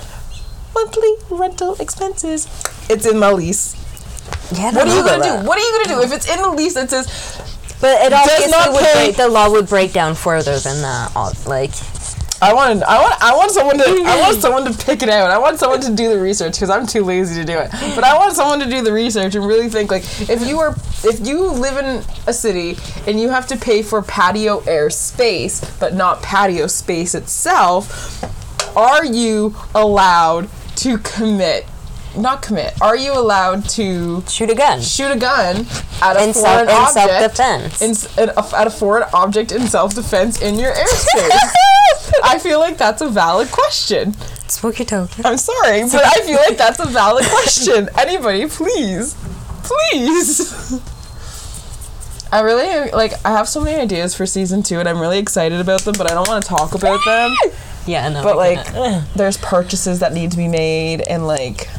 Monthly 0.74 1.13
rental 1.30 1.75
expenses. 1.75 2.48
It's 2.89 3.06
in 3.06 3.19
my 3.19 3.31
lease. 3.31 3.75
Yeah, 4.51 4.72
What 4.74 4.88
are 4.88 4.96
you 4.96 5.04
gonna 5.04 5.18
about 5.18 5.42
do? 5.42 5.48
What 5.48 5.57
are 5.57 5.62
you 5.62 5.72
gonna 5.86 6.01
do 6.01 6.07
if 6.07 6.13
it's 6.13 6.30
in 6.34 6.42
the 6.42 6.50
lease 6.50 6.74
that 6.75 6.89
says 6.89 7.07
But 7.83 8.06
it 8.06 8.13
obviously 8.13 8.50
not 8.50 8.71
would 8.71 8.81
pay- 8.81 9.07
break, 9.07 9.18
the 9.18 9.27
law 9.27 9.51
would 9.51 9.68
break 9.68 9.91
down 9.91 10.15
further 10.15 10.57
than 10.57 10.81
that. 10.83 11.12
Like, 11.45 11.71
I 12.41 12.53
want, 12.53 12.81
I 12.83 13.01
want, 13.01 13.21
I 13.21 13.35
want 13.35 13.51
someone 13.51 13.77
to, 13.77 13.83
I 13.83 14.21
want 14.21 14.38
someone 14.41 14.63
to 14.71 14.85
pick 14.85 15.03
it 15.03 15.09
out. 15.09 15.30
I 15.31 15.38
want 15.38 15.59
someone 15.59 15.81
to 15.81 15.94
do 15.94 16.07
the 16.07 16.18
research 16.18 16.53
because 16.53 16.69
I'm 16.69 16.88
too 16.88 17.03
lazy 17.03 17.41
to 17.41 17.45
do 17.45 17.57
it. 17.57 17.71
But 17.94 18.06
I 18.06 18.18
want 18.18 18.35
someone 18.35 18.62
to 18.62 18.69
do 18.69 18.81
the 18.81 18.94
research 18.94 19.35
and 19.35 19.45
really 19.45 19.68
think 19.68 19.91
like, 19.91 20.03
if 20.30 20.47
you 20.47 20.59
are, 20.59 20.74
if 21.03 21.27
you 21.27 21.41
live 21.51 21.77
in 21.77 22.06
a 22.25 22.31
city 22.31 22.77
and 23.06 23.19
you 23.19 23.27
have 23.27 23.47
to 23.47 23.57
pay 23.57 23.81
for 23.81 24.01
patio 24.01 24.62
air 24.62 24.89
space, 24.89 25.59
but 25.77 25.94
not 25.94 26.21
patio 26.21 26.68
space 26.68 27.13
itself, 27.13 28.24
are 28.77 29.03
you 29.03 29.57
allowed 29.75 30.47
to 30.77 31.00
commit? 31.00 31.65
Not 32.15 32.42
commit. 32.42 32.80
Are 32.81 32.95
you 32.95 33.13
allowed 33.13 33.68
to 33.69 34.24
shoot 34.30 34.50
a 34.50 34.56
gun. 34.56 34.81
shoot 34.81 35.12
a 35.12 35.18
gun 35.18 35.65
at 36.01 36.15
a 36.15 36.24
In 36.24 36.33
self- 36.33 36.45
foreign 36.48 36.69
in 36.69 36.75
object 36.75 36.94
self-defense. 37.38 37.81
in 37.81 37.89
s- 37.92 38.18
in 38.18 38.30
a- 38.30 38.56
at 38.56 38.68
a 38.68 38.69
foreign 38.69 39.04
object 39.13 39.51
in 39.51 39.68
self-defense 39.68 40.42
in 40.42 40.60
your 40.60 40.74
airspace? 40.74 41.51
I 42.24 42.38
feel 42.39 42.60
like 42.60 42.77
that's 42.77 43.01
a 43.01 43.07
valid 43.10 43.51
question. 43.51 44.15
Spooky 44.48 44.86
token. 44.86 45.25
I'm 45.25 45.38
sorry, 45.38 45.83
but 45.83 46.04
I 46.06 46.21
feel 46.25 46.38
like 46.38 46.57
that's 46.57 46.80
a 46.80 46.86
valid 46.86 47.25
question. 47.25 47.89
Anybody, 47.98 48.48
please, 48.48 49.15
please. 49.63 50.80
I 52.31 52.42
really 52.42 52.92
like. 52.92 53.13
I 53.25 53.31
have 53.31 53.48
so 53.48 53.62
many 53.62 53.80
ideas 53.80 54.15
for 54.15 54.25
season 54.25 54.63
two, 54.63 54.80
and 54.80 54.89
I'm 54.89 55.00
really 55.00 55.19
excited 55.19 55.60
about 55.60 55.81
them. 55.81 55.94
But 55.98 56.10
I 56.12 56.13
don't 56.15 56.27
want 56.27 56.44
to 56.44 56.50
talk 56.50 56.74
about 56.75 57.00
them. 57.06 57.33
Yeah, 57.86 58.07
no. 58.10 58.24
But 58.24 58.38
like, 58.38 58.65
there's 59.13 59.38
purchases 59.38 60.00
that 60.00 60.13
need 60.13 60.31
to 60.31 60.38
be 60.38 60.48
made, 60.48 61.01
and 61.01 61.27
like, 61.27 61.70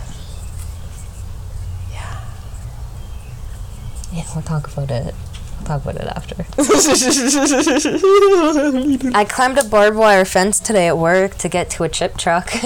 yeah, 4.14 4.24
we'll 4.34 4.42
talk 4.42 4.72
about 4.72 4.90
it. 4.92 5.12
We'll 5.58 5.66
talk 5.66 5.82
about 5.82 5.96
it 5.96 6.06
after. 6.06 6.36
I 9.16 9.24
climbed 9.24 9.58
a 9.58 9.64
barbed 9.64 9.96
wire 9.96 10.24
fence 10.24 10.60
today 10.60 10.86
at 10.86 10.96
work 10.96 11.34
to 11.38 11.48
get 11.48 11.68
to 11.70 11.82
a 11.84 11.88
chip 11.88 12.16
truck. 12.16 12.52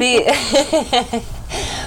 Be- 0.00 0.24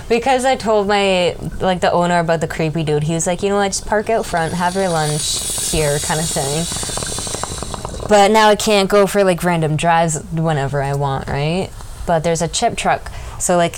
because 0.09 0.45
I 0.45 0.55
told 0.57 0.87
my 0.87 1.35
like 1.59 1.81
the 1.81 1.91
owner 1.91 2.19
about 2.19 2.39
the 2.39 2.47
creepy 2.47 2.83
dude. 2.83 3.03
He 3.03 3.13
was 3.13 3.27
like, 3.27 3.43
you 3.43 3.49
know 3.49 3.57
what, 3.57 3.67
just 3.67 3.85
park 3.85 4.09
out 4.09 4.25
front, 4.25 4.53
have 4.53 4.75
your 4.75 4.87
lunch 4.89 5.69
here, 5.71 5.99
kind 5.99 6.19
of 6.21 6.25
thing. 6.27 6.63
But 8.07 8.31
now 8.31 8.47
I 8.47 8.55
can't 8.55 8.89
go 8.89 9.07
for 9.07 9.23
like 9.25 9.43
random 9.43 9.75
drives 9.75 10.21
whenever 10.31 10.81
I 10.81 10.93
want, 10.93 11.27
right? 11.27 11.69
But 12.05 12.23
there's 12.23 12.41
a 12.41 12.47
chip 12.47 12.77
truck, 12.77 13.11
so 13.41 13.57
like 13.57 13.75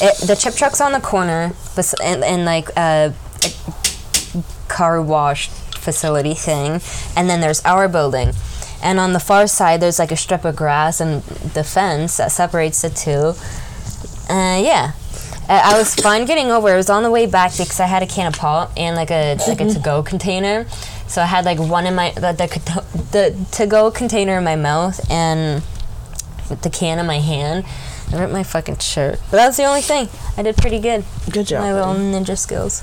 it, 0.00 0.26
the 0.26 0.36
chip 0.38 0.54
truck's 0.54 0.80
on 0.80 0.92
the 0.92 1.00
corner, 1.00 1.52
and, 2.02 2.24
and 2.24 2.44
like 2.44 2.68
uh, 2.76 3.10
a 3.42 4.42
car 4.68 5.02
wash 5.02 5.48
facility 5.48 6.34
thing, 6.34 6.80
and 7.16 7.28
then 7.28 7.40
there's 7.40 7.62
our 7.64 7.88
building. 7.88 8.32
And 8.82 9.00
on 9.00 9.14
the 9.14 9.20
far 9.20 9.46
side, 9.46 9.80
there's 9.80 9.98
like 9.98 10.12
a 10.12 10.16
strip 10.16 10.44
of 10.44 10.56
grass 10.56 11.00
and 11.00 11.22
the 11.22 11.64
fence 11.64 12.18
that 12.18 12.30
separates 12.30 12.82
the 12.82 12.90
two. 12.90 13.34
Uh, 14.30 14.60
yeah. 14.62 14.92
Uh, 15.48 15.60
I 15.64 15.78
was 15.78 15.94
fine 15.94 16.26
getting 16.26 16.50
over. 16.50 16.72
It 16.72 16.76
was 16.76 16.90
on 16.90 17.02
the 17.02 17.10
way 17.10 17.26
back 17.26 17.52
because 17.52 17.80
I 17.80 17.86
had 17.86 18.02
a 18.02 18.06
can 18.06 18.26
of 18.26 18.34
pop 18.34 18.72
and 18.76 18.94
like 18.94 19.10
a 19.10 19.36
like 19.48 19.60
a 19.60 19.68
to-go 19.72 20.02
container. 20.02 20.66
So 21.06 21.22
I 21.22 21.26
had 21.26 21.44
like 21.44 21.58
one 21.58 21.86
in 21.86 21.94
my 21.94 22.10
the 22.12 22.32
the, 22.32 22.84
the 23.12 23.46
to-go 23.52 23.90
container 23.90 24.38
in 24.38 24.44
my 24.44 24.56
mouth 24.56 25.00
and 25.10 25.62
the 26.62 26.70
can 26.70 26.98
in 26.98 27.06
my 27.06 27.20
hand. 27.20 27.64
I 28.14 28.20
ripped 28.20 28.32
my 28.32 28.44
fucking 28.44 28.78
shirt, 28.78 29.18
but 29.30 29.38
that 29.38 29.46
was 29.48 29.56
the 29.56 29.64
only 29.64 29.80
thing. 29.80 30.08
I 30.36 30.42
did 30.42 30.56
pretty 30.56 30.78
good. 30.78 31.04
good 31.32 31.46
job. 31.46 31.62
My 31.62 31.74
little 31.74 31.94
ninja 31.94 32.38
skills. 32.38 32.82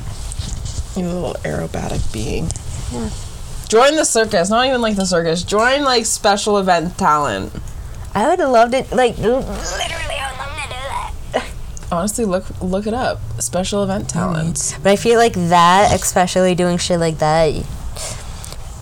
You 0.98 1.06
little 1.06 1.36
aerobatic 1.44 2.12
being. 2.12 2.50
Yeah. 2.92 3.10
Join 3.70 3.96
the 3.96 4.04
circus. 4.04 4.50
Not 4.50 4.66
even 4.68 4.82
like 4.82 4.98
the 4.98 5.06
circus. 5.06 5.44
Join 5.44 5.84
like 5.84 6.06
special 6.06 6.58
event 6.58 6.98
talent. 6.98 7.54
I 8.14 8.28
would 8.28 8.40
have 8.40 8.50
loved 8.50 8.74
it. 8.74 8.92
Like 8.92 9.18
literally, 9.18 9.46
I 9.46 10.32
would 10.32 10.38
love 10.38 10.58
to 10.58 10.68
do 10.68 11.40
that. 11.40 11.50
Honestly, 11.94 12.26
look 12.26 12.44
look 12.62 12.86
it 12.86 12.94
up. 12.94 13.22
Special 13.40 13.84
event 13.84 14.10
talent. 14.10 14.78
But 14.84 14.92
I 14.92 14.96
feel 14.98 15.18
like 15.18 15.34
that, 15.34 15.94
especially 15.96 16.56
doing 16.56 16.78
shit 16.78 17.00
like 17.00 17.20
that, 17.20 17.64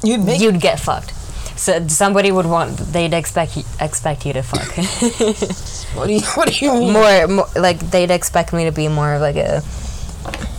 You'd 0.03 0.25
make 0.25 0.41
you'd 0.41 0.59
get 0.61 0.79
fucked. 0.79 1.13
So 1.59 1.87
somebody 1.87 2.31
would 2.31 2.45
want. 2.45 2.77
They'd 2.77 3.13
expect 3.13 3.57
expect 3.79 4.25
you 4.25 4.33
to 4.33 4.41
fuck. 4.41 4.69
what 5.95 6.07
do 6.07 6.13
you 6.13 6.21
what 6.35 6.49
do 6.49 6.65
you 6.65 6.73
mean? 6.73 6.93
more, 6.93 7.27
more 7.27 7.47
like 7.55 7.79
they'd 7.79 8.11
expect 8.11 8.53
me 8.53 8.65
to 8.65 8.71
be 8.71 8.87
more 8.87 9.13
of 9.13 9.21
like 9.21 9.35
a 9.35 9.61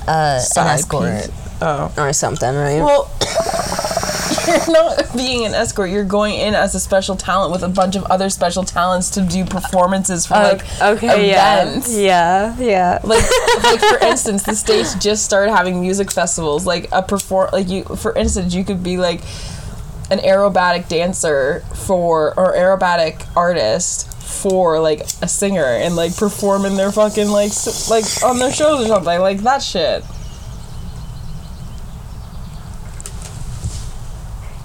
uh, 0.09 0.41
an 0.57 0.67
escort 0.67 1.27
piece. 1.27 1.41
Oh. 1.63 1.93
or 1.99 2.13
something, 2.13 2.55
right? 2.55 2.81
Well, 2.81 3.11
you're 4.47 4.73
not 4.73 5.15
being 5.15 5.45
an 5.45 5.55
escort. 5.55 5.91
You're 5.91 6.05
going 6.05 6.35
in 6.35 6.55
as 6.55 6.75
a 6.75 6.81
special 6.81 7.17
talent 7.17 7.53
with 7.53 7.63
a 7.63 7.69
bunch 7.69 7.97
of 7.97 8.05
other 8.05 8.31
special 8.31 8.65
talents 8.65 9.11
to 9.11 9.21
do 9.23 9.45
performances 9.45 10.27
for 10.27 10.35
like 10.35 10.63
okay, 10.81 11.31
events. 11.31 11.95
yeah, 11.95 12.57
yeah. 12.59 12.99
Like, 13.05 13.25
like 13.63 13.81
for 13.81 13.99
instance, 13.99 14.43
the 14.43 14.55
states 14.55 14.95
just 14.95 15.25
started 15.25 15.53
having 15.53 15.81
music 15.81 16.11
festivals. 16.11 16.67
Like 16.67 16.89
a 16.93 17.03
perform, 17.03 17.51
like 17.53 17.69
you, 17.69 17.85
for 17.85 18.17
instance, 18.17 18.55
you 18.55 18.65
could 18.65 18.83
be 18.83 18.97
like 18.97 19.21
an 20.11 20.19
aerobatic 20.19 20.89
dancer 20.89 21.63
for 21.75 22.35
or 22.39 22.55
aerobatic 22.55 23.25
artist 23.37 24.10
for 24.31 24.81
like 24.81 25.01
a 25.23 25.29
singer 25.29 25.65
and 25.65 25.97
like 25.97 26.17
performing 26.17 26.77
their 26.77 26.93
fucking 26.93 27.29
like 27.29 27.51
s- 27.51 27.91
like 27.91 28.05
on 28.25 28.39
their 28.39 28.53
shows 28.53 28.85
or 28.85 28.89
something 28.89 29.21
like 29.21 29.39
that 29.41 29.63
shit. 29.63 30.05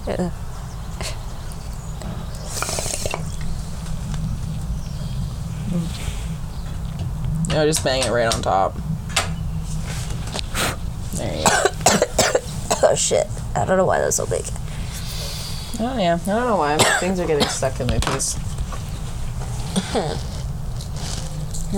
Yeah. 0.06 0.30
No, 7.48 7.64
just 7.66 7.82
bang 7.84 8.02
it 8.04 8.10
right 8.10 8.32
on 8.32 8.42
top. 8.42 8.74
There 11.14 11.36
you 11.36 11.44
go. 11.44 11.62
Oh 12.82 12.94
shit! 12.94 13.26
I 13.54 13.64
don't 13.64 13.78
know 13.78 13.86
why 13.86 13.98
that's 14.00 14.16
so 14.16 14.26
big. 14.26 14.44
Oh 15.80 15.96
yeah, 15.98 16.18
I 16.22 16.26
don't 16.26 16.46
know 16.46 16.56
why 16.56 16.76
things 17.00 17.18
are 17.18 17.26
getting 17.26 17.48
stuck 17.48 17.80
in 17.80 17.86
my 17.86 17.98
piece. 17.98 18.38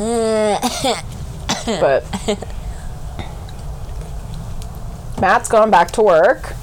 but 1.80 2.04
Matt's 5.20 5.48
gone 5.48 5.70
back 5.70 5.92
to 5.92 6.02
work. 6.02 6.54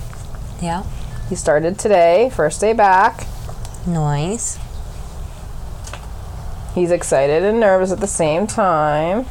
yeah. 0.62 0.84
He 1.30 1.36
started 1.36 1.80
today, 1.80 2.30
first 2.34 2.60
day 2.62 2.74
back. 2.74 3.26
Nice. 3.88 4.60
He's 6.74 6.92
excited 6.92 7.44
and 7.44 7.60
nervous 7.60 7.92
at 7.92 8.00
the 8.02 8.08
same 8.08 8.48
time. 8.48 9.26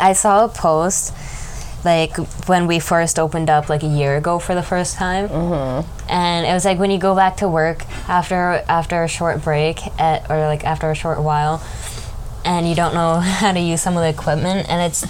I 0.00 0.14
saw 0.14 0.46
a 0.46 0.48
post 0.48 1.14
like 1.84 2.16
when 2.48 2.66
we 2.66 2.78
first 2.78 3.18
opened 3.18 3.48
up 3.48 3.68
like 3.68 3.82
a 3.82 3.88
year 3.88 4.16
ago 4.16 4.38
for 4.38 4.54
the 4.54 4.62
first 4.62 4.96
time 4.96 5.28
mm-hmm. 5.28 6.10
and 6.10 6.46
it 6.46 6.52
was 6.52 6.64
like 6.64 6.78
when 6.78 6.90
you 6.90 6.98
go 6.98 7.14
back 7.14 7.36
to 7.36 7.48
work 7.48 7.86
after 8.08 8.62
after 8.68 9.02
a 9.04 9.08
short 9.08 9.42
break 9.42 9.80
at, 10.00 10.28
or 10.30 10.38
like 10.40 10.64
after 10.64 10.90
a 10.90 10.94
short 10.94 11.22
while 11.22 11.62
and 12.44 12.68
you 12.68 12.74
don't 12.74 12.94
know 12.94 13.14
how 13.20 13.52
to 13.52 13.60
use 13.60 13.80
some 13.80 13.96
of 13.96 14.02
the 14.02 14.08
equipment 14.08 14.68
and 14.68 14.82
it's 14.82 15.00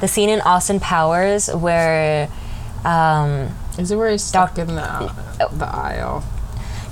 the 0.00 0.08
scene 0.08 0.28
in 0.28 0.40
austin 0.42 0.80
powers 0.80 1.48
where 1.54 2.28
um, 2.84 3.48
Is 3.78 3.90
it 3.90 3.96
where 3.96 4.10
he's 4.10 4.22
stuck 4.22 4.58
in 4.58 4.66
the 4.68 5.12
the 5.52 5.66
aisle? 5.66 6.22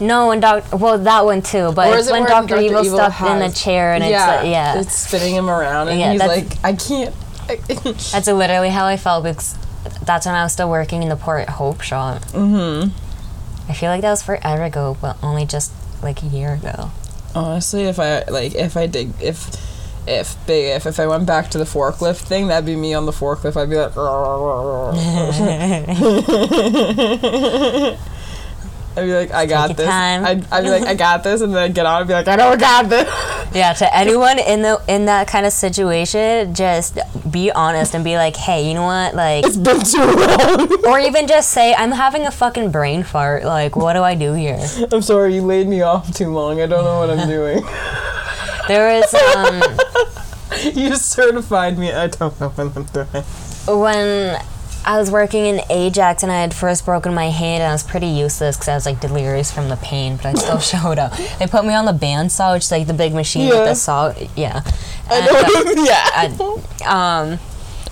no 0.01 0.31
and 0.31 0.43
Doctor. 0.43 0.77
well 0.77 0.99
that 0.99 1.25
one 1.25 1.43
too 1.43 1.71
but 1.73 1.97
it's 1.97 2.09
it 2.09 2.13
when 2.13 2.25
dr, 2.25 2.49
Dr. 2.49 2.61
evil 2.61 2.85
Evil 2.85 2.99
stuck 2.99 3.31
in 3.31 3.39
the 3.39 3.51
chair 3.55 3.93
and 3.93 4.03
it's 4.03 4.13
like, 4.13 4.47
yeah 4.47 4.81
it's 4.81 4.95
spinning 4.95 5.35
him 5.35 5.49
around, 5.49 5.89
and 5.89 6.01
Yeah, 6.01 6.13
he's 6.13 6.21
like, 6.21 6.65
I 6.65 6.73
can't. 6.75 7.15
That's 8.13 8.27
literally 8.27 8.71
how 8.71 8.87
I 8.87 8.97
felt 8.97 9.25
because 9.25 9.57
that's 10.05 10.27
when 10.27 10.35
I 10.35 10.45
was 10.45 10.53
still 10.53 10.71
working 10.71 11.03
in 11.03 11.09
the 11.09 11.17
Port 11.17 11.49
Hope 11.49 11.81
shop. 11.81 12.23
Mm-hmm. 12.27 12.91
I 13.71 13.75
feel 13.75 13.91
like 13.91 14.03
that 14.03 14.11
was 14.11 14.23
forever 14.23 14.65
ago, 14.65 14.97
but 15.01 15.17
only 15.23 15.47
just 15.47 15.73
like 16.03 16.23
a 16.23 16.27
year 16.27 16.55
ago. 16.55 16.91
Honestly, 17.35 17.85
if 17.85 17.99
I 17.99 18.23
like, 18.25 18.55
if 18.55 18.77
I 18.77 18.87
did, 18.87 19.21
if, 19.21 19.49
if 20.07 20.37
big, 20.47 20.77
if 20.77 20.87
if 20.87 21.01
I 21.01 21.07
went 21.07 21.27
back 21.27 21.51
to 21.51 21.59
the 21.59 21.65
forklift 21.65 22.19
thing, 22.19 22.49
that'd 22.49 22.67
be 22.67 22.77
me 22.77 22.95
on 22.95 23.07
the 23.07 23.13
forklift. 23.13 23.57
I'd 23.57 23.71
be 23.71 23.77
like, 23.77 23.97
I'd 28.97 29.05
be 29.05 29.15
like, 29.15 29.31
I 29.31 29.47
got 29.47 29.77
this. 29.77 29.89
I'd, 29.89 30.53
I'd 30.53 30.65
be 30.65 30.71
like, 30.71 30.83
I 30.83 30.95
got 30.95 31.25
this, 31.25 31.41
and 31.41 31.55
then 31.55 31.63
I'd 31.63 31.75
get 31.75 31.87
on 31.87 32.03
and 32.03 32.09
be 32.09 32.15
like, 32.15 32.29
I 32.29 32.37
don't 32.37 32.59
got 32.59 32.89
this. 32.89 33.09
Yeah, 33.53 33.75
to 33.75 33.95
anyone 33.95 34.39
in 34.39 34.63
the 34.63 34.83
in 34.89 35.05
that 35.07 35.29
kind 35.29 35.45
of 35.45 35.53
situation, 35.53 36.55
just 36.55 36.99
be 37.31 37.53
honest 37.53 37.95
and 37.95 38.03
be 38.03 38.17
like, 38.17 38.35
hey, 38.35 38.67
you 38.67 38.73
know 38.73 38.85
what, 38.85 39.15
like, 39.15 39.45
It's 39.45 39.59
been 39.59 39.81
too 39.81 39.99
long. 39.99 40.85
or 40.87 40.99
even 40.99 41.27
just 41.27 41.51
say, 41.51 41.75
I'm 41.75 41.91
having 41.93 42.25
a 42.25 42.31
fucking 42.31 42.71
brain 42.71 43.03
fart. 43.03 43.45
Like, 43.45 43.77
what 43.77 43.93
do 43.93 44.03
I 44.03 44.15
do 44.15 44.33
here? 44.33 44.59
I'm 44.91 45.03
sorry, 45.03 45.35
you 45.35 45.43
laid 45.43 45.69
me 45.69 45.83
off 45.83 46.15
too 46.15 46.31
long. 46.31 46.63
I 46.63 46.67
don't 46.67 46.83
know 46.83 46.99
what 47.01 47.11
I'm 47.11 47.29
doing. 47.29 47.63
There 48.69 49.01
was 49.01 49.13
um. 49.37 50.73
you 50.73 50.95
certified 50.95 51.77
me. 51.77 51.93
I 51.93 52.07
don't 52.07 52.41
know 52.41 52.51
what 52.51 52.77
I'm 52.77 52.85
doing. 52.85 53.25
when 53.83 54.41
I 54.85 54.99
was 54.99 55.11
working 55.11 55.47
in 55.47 55.61
Ajax 55.71 56.23
and 56.25 56.33
I 56.33 56.41
had 56.41 56.53
first 56.53 56.85
broken 56.85 57.15
my 57.15 57.31
hand 57.31 57.63
and 57.63 57.71
I 57.71 57.73
was 57.73 57.85
pretty 57.85 58.09
useless 58.09 58.57
because 58.57 58.69
I 58.69 58.75
was 58.75 58.85
like 58.87 59.01
delirious 59.01 59.53
from 59.53 59.69
the 59.69 59.77
pain, 59.77 60.17
but 60.17 60.27
I 60.27 60.33
still 60.35 60.59
showed 60.81 60.99
up. 60.99 61.13
They 61.39 61.47
put 61.47 61.65
me 61.65 61.73
on 61.75 61.85
the 61.85 61.93
bandsaw, 61.93 62.55
which 62.55 62.65
is 62.65 62.71
like 62.73 62.87
the 62.89 62.95
big 62.95 63.15
machine 63.15 63.49
with 63.49 63.59
Yeah. 63.59 63.65
the 63.65 63.75
saw. 63.75 64.13
Yeah. 64.37 64.63
I 65.09 65.19
And, 65.19 65.69
know. 66.39 66.61
yeah. 66.81 66.85
uh, 66.85 66.93
um, 67.33 67.39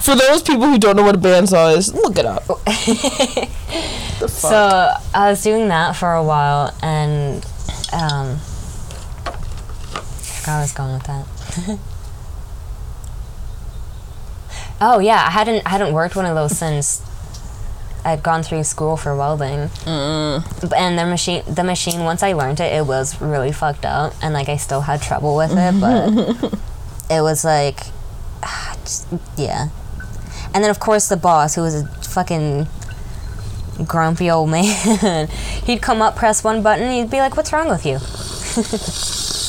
For 0.00 0.16
those 0.16 0.42
people 0.42 0.66
who 0.66 0.78
don't 0.78 0.96
know 0.96 1.04
what 1.04 1.14
a 1.14 1.18
bandsaw 1.18 1.76
is, 1.76 1.94
look 1.94 2.18
it 2.18 2.26
up. 2.26 2.44
so 4.28 4.92
I 5.14 5.30
was 5.30 5.42
doing 5.42 5.68
that 5.68 5.94
for 5.96 6.12
a 6.14 6.24
while 6.24 6.74
and 6.82 7.44
um, 7.92 8.38
I 9.26 9.32
forgot 10.40 10.58
I 10.58 10.60
was 10.62 10.72
going 10.72 10.94
with 10.94 11.04
that. 11.04 11.78
Oh 14.80 14.98
yeah, 14.98 15.24
I 15.26 15.30
hadn't 15.30 15.66
I 15.66 15.70
hadn't 15.70 15.92
worked 15.92 16.16
one 16.16 16.26
of 16.26 16.34
those 16.34 16.56
since 16.56 17.02
I'd 18.04 18.22
gone 18.22 18.42
through 18.42 18.64
school 18.64 18.96
for 18.96 19.14
welding. 19.14 19.68
Mm. 19.84 20.72
and 20.76 20.98
the 20.98 21.04
machine 21.06 21.42
the 21.46 21.62
machine 21.64 22.00
once 22.04 22.22
i 22.22 22.32
learned 22.32 22.58
it 22.60 22.72
it 22.72 22.86
was 22.86 23.20
really 23.20 23.52
fucked 23.52 23.84
up 23.84 24.14
and 24.22 24.32
like 24.32 24.48
i 24.48 24.56
still 24.56 24.80
had 24.82 25.02
trouble 25.02 25.36
with 25.36 25.50
it 25.52 25.80
but 25.80 26.08
it 27.14 27.20
was 27.20 27.44
like 27.44 27.80
just- 28.84 29.06
yeah 29.36 29.68
and 30.54 30.64
then 30.64 30.70
of 30.70 30.80
course 30.80 31.08
the 31.08 31.16
boss 31.16 31.54
who 31.56 31.60
was 31.62 31.74
a 31.74 31.86
fucking 32.08 32.66
grumpy 33.86 34.30
old 34.30 34.48
man 34.56 35.28
he'd 35.66 35.82
come 35.82 36.00
up 36.00 36.16
press 36.16 36.42
one 36.42 36.62
button 36.62 36.90
he'd 36.90 37.10
be 37.10 37.18
like 37.18 37.36
what's 37.36 37.52
wrong 37.52 37.68
with 37.68 37.84
you 37.84 37.98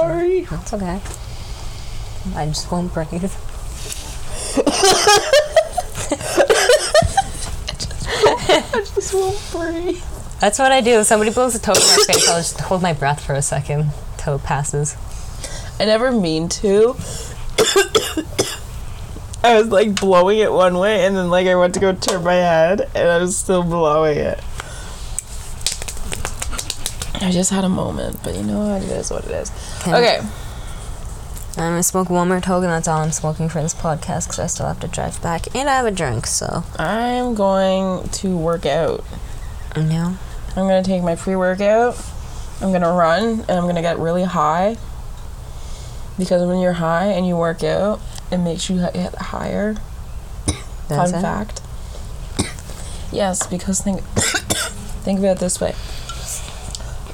Sorry. 0.00 0.40
that's 0.42 0.72
okay 0.72 1.00
i 2.36 2.46
just 2.46 2.70
won't 2.70 2.92
breathe 2.94 3.32
I 8.54 8.62
Just 8.94 9.14
won't 9.14 9.40
breathe. 9.52 10.02
that's 10.40 10.58
what 10.58 10.72
i 10.72 10.80
do 10.80 11.00
if 11.00 11.06
somebody 11.06 11.30
blows 11.32 11.54
a 11.54 11.58
toke 11.58 11.76
in 11.76 11.82
my 11.82 12.04
face 12.06 12.28
i'll 12.28 12.38
just 12.38 12.60
hold 12.60 12.82
my 12.82 12.92
breath 12.92 13.24
for 13.24 13.34
a 13.34 13.42
second 13.42 13.90
till 14.18 14.36
it 14.36 14.42
passes 14.42 14.96
I 15.80 15.84
never 15.86 16.12
mean 16.12 16.48
to. 16.50 16.94
I 19.42 19.54
was 19.58 19.66
like 19.68 19.98
blowing 19.98 20.38
it 20.38 20.52
one 20.52 20.78
way, 20.78 21.04
and 21.04 21.16
then 21.16 21.28
like 21.28 21.48
I 21.48 21.56
went 21.56 21.74
to 21.74 21.80
go 21.80 21.92
turn 21.92 22.22
my 22.22 22.34
head, 22.34 22.88
and 22.94 23.08
I 23.08 23.18
was 23.18 23.36
still 23.36 23.64
blowing 23.64 24.16
it. 24.18 24.38
I 27.22 27.30
just 27.30 27.50
had 27.50 27.64
a 27.64 27.68
moment, 27.68 28.18
but 28.24 28.34
you 28.34 28.42
know 28.42 28.66
what? 28.66 28.82
It 28.82 28.90
is 28.90 29.10
what 29.10 29.24
it 29.24 29.30
is. 29.30 29.50
Okay. 29.82 30.20
I'm 31.52 31.72
gonna 31.72 31.82
smoke 31.82 32.08
one 32.10 32.28
more 32.28 32.40
toke, 32.40 32.62
and 32.64 32.72
that's 32.72 32.88
all 32.88 33.00
I'm 33.00 33.12
smoking 33.12 33.48
for 33.48 33.60
this 33.62 33.74
podcast 33.74 34.24
because 34.26 34.38
I 34.38 34.46
still 34.46 34.66
have 34.66 34.80
to 34.80 34.88
drive 34.88 35.22
back, 35.22 35.54
and 35.54 35.68
I 35.68 35.74
have 35.76 35.86
a 35.86 35.90
drink, 35.90 36.26
so. 36.26 36.64
I'm 36.78 37.34
going 37.34 38.08
to 38.08 38.36
work 38.36 38.64
out. 38.66 39.04
Yeah. 39.76 40.16
I'm 40.56 40.66
gonna 40.66 40.82
take 40.82 41.02
my 41.02 41.14
pre-workout. 41.14 42.02
I'm 42.60 42.72
gonna 42.72 42.92
run, 42.92 43.40
and 43.40 43.50
I'm 43.50 43.66
gonna 43.66 43.82
get 43.82 43.98
really 43.98 44.24
high. 44.24 44.76
Because 46.18 46.46
when 46.46 46.58
you're 46.58 46.74
high 46.74 47.06
and 47.06 47.26
you 47.26 47.36
work 47.36 47.62
out, 47.62 48.00
it 48.30 48.38
makes 48.38 48.68
you 48.68 48.78
get 48.78 49.14
higher. 49.14 49.74
Does 50.88 51.10
Fun 51.10 51.14
it? 51.14 51.22
fact. 51.22 51.60
Yes, 53.12 53.46
because 53.46 53.80
think 53.80 54.00
think 55.04 55.18
about 55.18 55.36
it 55.36 55.38
this 55.38 55.60
way. 55.60 55.74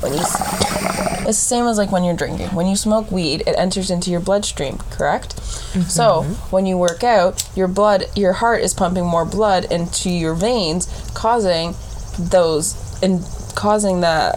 When 0.01 0.13
you, 0.13 0.21
it's 0.21 1.25
the 1.25 1.33
same 1.33 1.67
as 1.67 1.77
like 1.77 1.91
when 1.91 2.05
you're 2.05 2.17
drinking. 2.17 2.55
When 2.55 2.67
you 2.67 2.77
smoke 2.77 3.11
weed, 3.11 3.43
it 3.47 3.57
enters 3.59 3.91
into 3.91 4.11
your 4.11 4.21
bloodstream, 4.21 4.79
correct? 4.91 5.37
Mm-hmm. 5.37 5.83
So 5.83 6.23
when 6.51 6.67
you 6.67 6.79
work 6.79 7.03
out, 7.03 7.49
your 7.57 7.69
blood, 7.69 8.05
your 8.15 8.35
heart 8.35 8.63
is 8.63 8.75
pumping 8.75 9.05
more 9.05 9.25
blood 9.25 9.67
into 9.71 10.11
your 10.11 10.35
veins, 10.35 10.87
causing 11.15 11.75
those 12.19 13.03
and 13.03 13.23
causing 13.55 14.01
the 14.01 14.35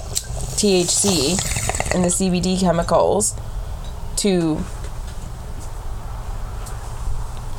THC 0.58 1.94
and 1.94 2.04
the 2.04 2.10
CBD 2.10 2.60
chemicals 2.60 3.36
to 4.18 4.60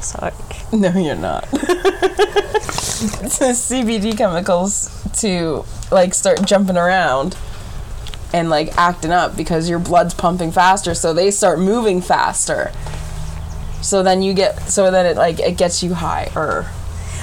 Sorry. 0.01 0.33
No, 0.73 0.91
you're 0.99 1.15
not. 1.15 1.49
the 3.43 3.53
CBD 3.55 4.17
chemicals 4.17 4.91
to 5.21 5.65
like 5.91 6.15
start 6.15 6.45
jumping 6.45 6.77
around 6.77 7.37
and 8.33 8.49
like 8.51 8.77
acting 8.79 9.11
up 9.11 9.37
because 9.37 9.69
your 9.69 9.79
blood's 9.79 10.15
pumping 10.15 10.51
faster, 10.53 10.95
so 10.95 11.13
they 11.13 11.31
start 11.31 11.59
moving 11.59 12.01
faster. 12.01 12.73
So 13.83 14.03
then 14.03 14.23
you 14.23 14.33
get 14.35 14.69
so 14.69 14.91
then 14.91 15.07
it 15.07 15.17
like 15.17 15.41
it 15.41 15.57
gets 15.57 15.83
you 15.83 15.95
higher. 15.95 16.67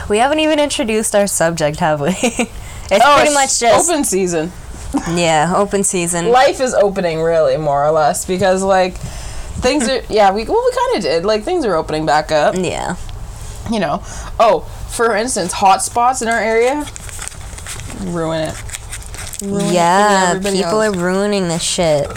We 0.09 0.17
haven't 0.17 0.39
even 0.39 0.59
introduced 0.59 1.15
our 1.15 1.27
subject, 1.27 1.79
have 1.79 2.01
we? 2.01 2.07
it's 2.21 2.51
Oh, 2.91 3.15
pretty 3.17 3.33
much 3.33 3.59
just 3.59 3.89
open 3.89 4.03
season. 4.03 4.51
yeah, 5.13 5.53
open 5.55 5.83
season. 5.83 6.29
Life 6.29 6.59
is 6.59 6.73
opening 6.73 7.21
really 7.21 7.57
more 7.57 7.85
or 7.85 7.91
less 7.91 8.25
because 8.25 8.63
like 8.63 8.97
things 8.97 9.87
are 9.87 10.01
yeah, 10.09 10.33
we 10.33 10.43
well 10.45 10.63
we 10.65 10.75
kind 10.75 10.97
of 10.97 11.03
did. 11.03 11.25
Like 11.25 11.43
things 11.43 11.65
are 11.65 11.75
opening 11.75 12.05
back 12.05 12.31
up, 12.31 12.55
yeah. 12.57 12.95
you 13.71 13.79
know. 13.79 14.01
Oh, 14.39 14.61
for 14.89 15.15
instance, 15.15 15.53
hot 15.53 15.81
spots 15.81 16.21
in 16.21 16.27
our 16.27 16.39
area 16.39 16.85
ruin 18.01 18.41
it. 18.49 18.55
Yeah, 19.41 20.39
people 20.39 20.81
else. 20.81 20.95
are 20.95 20.99
ruining 20.99 21.47
this 21.47 21.61
shit. 21.63 22.07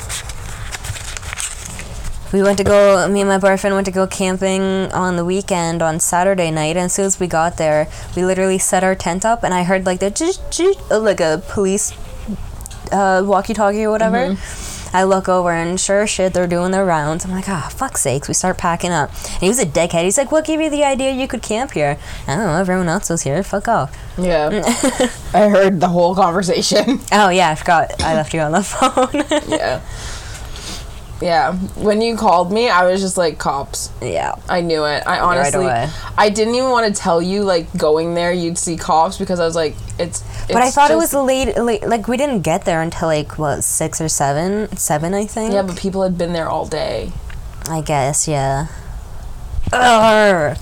We 2.32 2.42
went 2.42 2.56
to 2.58 2.64
go, 2.64 3.06
me 3.08 3.20
and 3.20 3.28
my 3.28 3.36
boyfriend 3.36 3.74
went 3.74 3.84
to 3.84 3.92
go 3.92 4.06
camping 4.06 4.90
on 4.92 5.16
the 5.16 5.24
weekend 5.24 5.82
on 5.82 6.00
Saturday 6.00 6.50
night, 6.50 6.76
and 6.76 6.86
as 6.86 6.94
soon 6.94 7.04
as 7.04 7.20
we 7.20 7.26
got 7.26 7.58
there, 7.58 7.88
we 8.16 8.24
literally 8.24 8.58
set 8.58 8.82
our 8.82 8.94
tent 8.94 9.26
up, 9.26 9.44
and 9.44 9.52
I 9.52 9.64
heard 9.64 9.84
like 9.84 10.00
the 10.00 10.10
like 10.90 11.20
a 11.20 11.42
police 11.48 11.92
uh, 12.90 13.22
walkie-talkie 13.24 13.84
or 13.84 13.90
whatever. 13.90 14.16
Mm-hmm. 14.16 14.71
I 14.92 15.04
look 15.04 15.28
over, 15.28 15.50
and 15.52 15.80
sure 15.80 16.06
shit, 16.06 16.34
they're 16.34 16.46
doing 16.46 16.70
their 16.70 16.84
rounds. 16.84 17.24
I'm 17.24 17.30
like, 17.30 17.48
ah, 17.48 17.68
fuck 17.74 17.96
sakes. 17.96 18.28
We 18.28 18.34
start 18.34 18.58
packing 18.58 18.90
up. 18.92 19.10
And 19.10 19.40
he 19.40 19.48
was 19.48 19.58
a 19.58 19.66
dickhead. 19.66 20.04
He's 20.04 20.18
like, 20.18 20.30
what 20.32 20.44
gave 20.44 20.60
you 20.60 20.70
the 20.70 20.84
idea 20.84 21.10
you 21.12 21.26
could 21.28 21.42
camp 21.42 21.72
here? 21.72 21.98
I 22.26 22.36
don't 22.36 22.46
know, 22.46 22.54
everyone 22.60 22.88
else 22.88 23.08
was 23.10 23.22
here. 23.22 23.42
Fuck 23.42 23.68
off. 23.68 23.96
Yeah. 24.18 24.48
I 25.34 25.48
heard 25.48 25.80
the 25.80 25.88
whole 25.88 26.14
conversation. 26.14 27.00
Oh, 27.12 27.28
yeah, 27.30 27.50
I 27.50 27.54
forgot. 27.54 28.02
I 28.02 28.14
left 28.14 28.34
you 28.34 28.40
on 28.40 28.52
the 28.52 28.62
phone. 28.62 29.24
yeah. 29.48 29.80
Yeah. 31.22 31.52
When 31.76 32.00
you 32.02 32.16
called 32.16 32.50
me, 32.52 32.68
I 32.68 32.84
was 32.84 33.00
just 33.00 33.16
like 33.16 33.38
cops. 33.38 33.90
yeah. 34.02 34.34
I 34.48 34.60
knew 34.60 34.84
it. 34.84 35.06
I 35.06 35.20
honestly 35.20 35.64
away. 35.64 35.88
I 36.18 36.28
didn't 36.30 36.54
even 36.56 36.70
want 36.70 36.92
to 36.92 37.00
tell 37.00 37.22
you 37.22 37.44
like 37.44 37.72
going 37.76 38.14
there 38.14 38.32
you'd 38.32 38.58
see 38.58 38.76
cops 38.76 39.18
because 39.18 39.38
I 39.38 39.44
was 39.46 39.54
like 39.54 39.76
it's, 39.98 40.22
But 40.48 40.56
I 40.56 40.66
it's 40.66 40.74
thought 40.74 40.90
it 40.90 40.96
was 40.96 41.14
late, 41.14 41.56
late. 41.56 41.86
Like 41.86 42.08
we 42.08 42.16
didn't 42.16 42.40
get 42.42 42.64
there 42.64 42.82
until 42.82 43.06
like 43.08 43.38
what 43.38 43.62
six 43.62 44.00
or 44.00 44.08
seven, 44.08 44.76
seven 44.76 45.14
I 45.14 45.26
think. 45.26 45.52
Yeah, 45.54 45.62
but 45.62 45.76
people 45.78 46.02
had 46.02 46.18
been 46.18 46.32
there 46.32 46.48
all 46.48 46.66
day. 46.66 47.12
I 47.70 47.80
guess 47.82 48.26
yeah. 48.26 48.66
Urgh. 49.72 50.58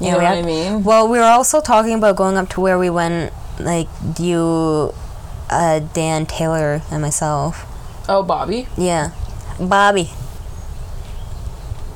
You 0.00 0.06
Yeah, 0.08 0.12
know 0.12 0.18
what 0.18 0.26
had- 0.26 0.38
I 0.38 0.42
mean? 0.42 0.84
Well, 0.84 1.08
we 1.08 1.18
were 1.18 1.24
also 1.24 1.60
talking 1.60 1.94
about 1.94 2.16
going 2.16 2.36
up 2.36 2.48
to 2.50 2.60
where 2.60 2.78
we 2.78 2.90
went, 2.90 3.32
like 3.58 3.88
you, 4.18 4.92
uh, 5.48 5.78
Dan 5.94 6.26
Taylor 6.26 6.82
and 6.90 7.00
myself. 7.00 7.64
Oh, 8.08 8.22
Bobby. 8.22 8.66
Yeah, 8.76 9.12
Bobby. 9.60 10.10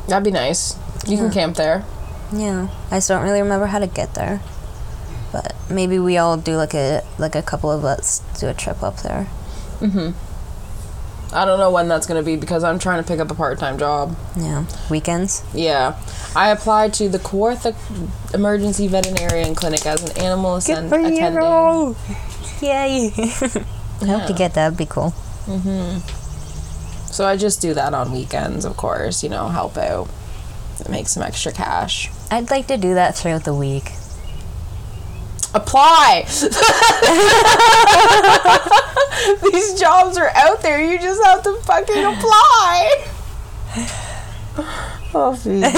That'd 0.09 0.25
be 0.25 0.31
nice. 0.31 0.77
You 1.07 1.17
can 1.17 1.31
camp 1.31 1.57
there. 1.57 1.85
Yeah, 2.33 2.69
I 2.91 2.97
just 2.99 3.09
don't 3.09 3.23
really 3.23 3.43
remember 3.43 3.67
how 3.67 3.79
to 3.79 3.87
get 3.87 4.15
there. 4.15 4.41
But 5.33 5.55
maybe 5.69 5.99
we 5.99 6.17
all 6.17 6.37
do 6.37 6.57
like 6.57 6.75
a 6.75 7.03
like 7.19 7.35
a 7.35 7.43
couple 7.43 7.71
of 7.71 7.85
us 7.85 8.21
do 8.39 8.49
a 8.49 8.55
trip 8.55 8.83
up 8.83 8.99
there. 9.03 9.27
Mhm. 9.81 10.15
I 11.33 11.45
don't 11.45 11.59
know 11.59 11.73
when 11.73 11.89
that's 11.89 12.07
going 12.07 12.23
to 12.23 12.25
be 12.25 12.37
because 12.37 12.63
I'm 12.63 12.79
trying 12.79 13.03
to 13.03 13.07
pick 13.07 13.19
up 13.19 13.31
a 13.33 13.35
part-time 13.35 13.79
job. 13.79 14.17
Yeah, 14.37 14.65
weekends. 14.89 15.43
Yeah. 15.53 15.97
I 16.37 16.51
applied 16.51 16.95
to 16.95 17.09
the 17.09 17.19
Kawartha 17.19 17.75
Emergency 18.33 18.87
Veterinarian 18.87 19.57
Clinic 19.57 19.85
as 19.87 20.05
an 20.05 20.17
animal 20.19 20.61
Good 20.61 20.85
ascend- 20.85 20.93
attending. 20.93 21.97
Yay! 22.63 23.11
I 24.02 24.04
hope 24.07 24.26
to 24.28 24.35
get 24.35 24.54
that. 24.54 24.69
Would 24.71 24.78
be 24.78 24.87
cool. 24.87 25.15
Mm-hmm. 25.47 26.00
So 27.13 27.26
I 27.26 27.37
just 27.37 27.63
do 27.63 27.75
that 27.75 27.95
on 27.95 28.13
weekends, 28.13 28.65
of 28.65 28.76
course, 28.76 29.23
you 29.23 29.28
know, 29.28 29.49
help 29.49 29.76
out. 29.76 30.09
Make 30.91 31.09
some 31.09 31.23
extra 31.23 31.52
cash. 31.52 32.11
I'd 32.30 32.50
like 32.50 32.67
to 32.67 32.76
do 32.76 32.95
that 32.95 33.17
throughout 33.17 33.45
the 33.45 33.54
week. 33.54 33.93
Apply! 35.54 36.25
These 39.43 39.80
jobs 39.80 40.19
are 40.19 40.28
out 40.35 40.61
there. 40.61 40.85
You 40.85 40.99
just 40.99 41.25
have 41.25 41.43
to 41.45 41.56
fucking 41.63 42.04
apply. 42.04 43.06
Phoebe. 45.35 45.63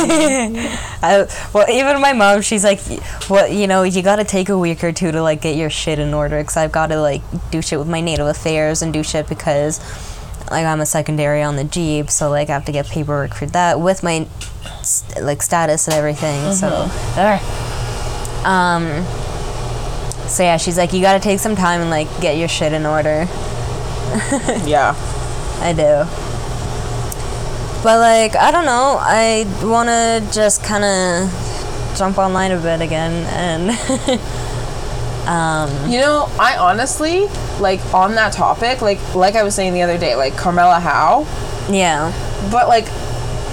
I, 1.02 1.26
well, 1.52 1.68
even 1.70 2.00
my 2.00 2.12
mom, 2.12 2.42
she's 2.42 2.64
like, 2.64 2.80
"Well, 3.28 3.48
you 3.48 3.66
know, 3.66 3.82
you 3.82 4.02
got 4.02 4.16
to 4.16 4.24
take 4.24 4.48
a 4.48 4.58
week 4.58 4.82
or 4.84 4.92
two 4.92 5.12
to 5.12 5.22
like 5.22 5.42
get 5.42 5.56
your 5.56 5.70
shit 5.70 5.98
in 5.98 6.14
order, 6.14 6.40
because 6.40 6.56
I've 6.56 6.72
got 6.72 6.88
to 6.88 7.00
like 7.00 7.22
do 7.50 7.62
shit 7.62 7.78
with 7.78 7.88
my 7.88 8.00
native 8.00 8.26
affairs 8.26 8.82
and 8.82 8.92
do 8.92 9.02
shit 9.02 9.28
because, 9.28 9.80
like, 10.50 10.64
I'm 10.64 10.80
a 10.80 10.86
secondary 10.86 11.42
on 11.42 11.56
the 11.56 11.64
Jeep, 11.64 12.10
so 12.10 12.30
like 12.30 12.50
I 12.50 12.54
have 12.54 12.64
to 12.66 12.72
get 12.72 12.86
paperwork 12.86 13.34
for 13.34 13.46
that 13.46 13.80
with 13.80 14.02
my 14.02 14.26
like 15.20 15.42
status 15.42 15.86
and 15.86 15.94
everything. 15.94 16.52
So, 16.54 16.88
Ugh. 17.16 18.46
um, 18.46 19.04
so 20.28 20.42
yeah, 20.42 20.56
she's 20.56 20.76
like, 20.76 20.92
you 20.92 21.00
got 21.00 21.14
to 21.14 21.20
take 21.20 21.38
some 21.38 21.56
time 21.56 21.80
and 21.80 21.90
like 21.90 22.08
get 22.20 22.36
your 22.36 22.48
shit 22.48 22.72
in 22.72 22.86
order. 22.86 23.26
yeah. 24.66 24.94
I 25.60 25.72
do. 25.72 26.27
But 27.82 28.00
like, 28.00 28.34
I 28.36 28.50
don't 28.50 28.66
know. 28.66 28.98
I 29.00 29.46
want 29.62 29.88
to 29.88 30.34
just 30.34 30.64
kind 30.64 30.84
of 30.84 31.94
jump 31.96 32.18
online 32.18 32.50
a 32.52 32.58
bit 32.60 32.80
again 32.80 33.12
and 33.26 33.70
um 35.28 35.90
You 35.90 36.00
know, 36.00 36.28
I 36.38 36.56
honestly, 36.58 37.26
like, 37.60 37.80
on 37.94 38.14
that 38.14 38.32
topic, 38.32 38.82
like, 38.82 39.14
like 39.14 39.34
I 39.36 39.42
was 39.42 39.54
saying 39.54 39.74
the 39.74 39.82
other 39.82 39.98
day, 39.98 40.14
like, 40.16 40.36
Carmela 40.36 40.80
Howe, 40.80 41.26
yeah. 41.70 42.12
but 42.50 42.68
like, 42.68 42.86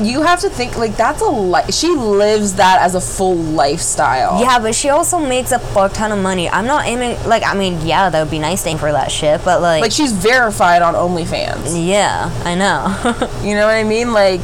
you 0.01 0.21
have 0.23 0.41
to 0.41 0.49
think, 0.49 0.77
like, 0.77 0.97
that's 0.97 1.21
a 1.21 1.25
life. 1.25 1.73
She 1.73 1.89
lives 1.89 2.55
that 2.55 2.81
as 2.81 2.95
a 2.95 3.01
full 3.01 3.36
lifestyle. 3.36 4.39
Yeah, 4.41 4.60
but 4.60 4.75
she 4.75 4.89
also 4.89 5.19
makes 5.19 5.51
a 5.51 5.60
fuck 5.60 5.93
ton 5.93 6.12
of 6.12 6.19
money. 6.19 6.49
I'm 6.49 6.65
not 6.65 6.86
aiming 6.86 7.17
like 7.27 7.43
I 7.43 7.53
mean, 7.55 7.79
yeah, 7.86 8.10
that 8.10 8.21
would 8.21 8.31
be 8.31 8.39
nice 8.39 8.62
thing 8.63 8.77
for 8.77 8.91
that 8.91 9.12
shit, 9.12 9.43
but 9.45 9.62
like, 9.62 9.81
Like, 9.81 9.91
she's 9.91 10.12
verified 10.12 10.81
on 10.81 10.93
OnlyFans. 10.95 11.73
yeah, 11.88 12.29
I 12.43 12.55
know. 12.55 12.91
You 13.45 13.55
know 13.55 13.65
what 13.67 13.75
I 13.75 13.84
mean? 13.84 14.12
Like, 14.12 14.41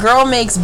girl 0.00 0.24
makes 0.24 0.56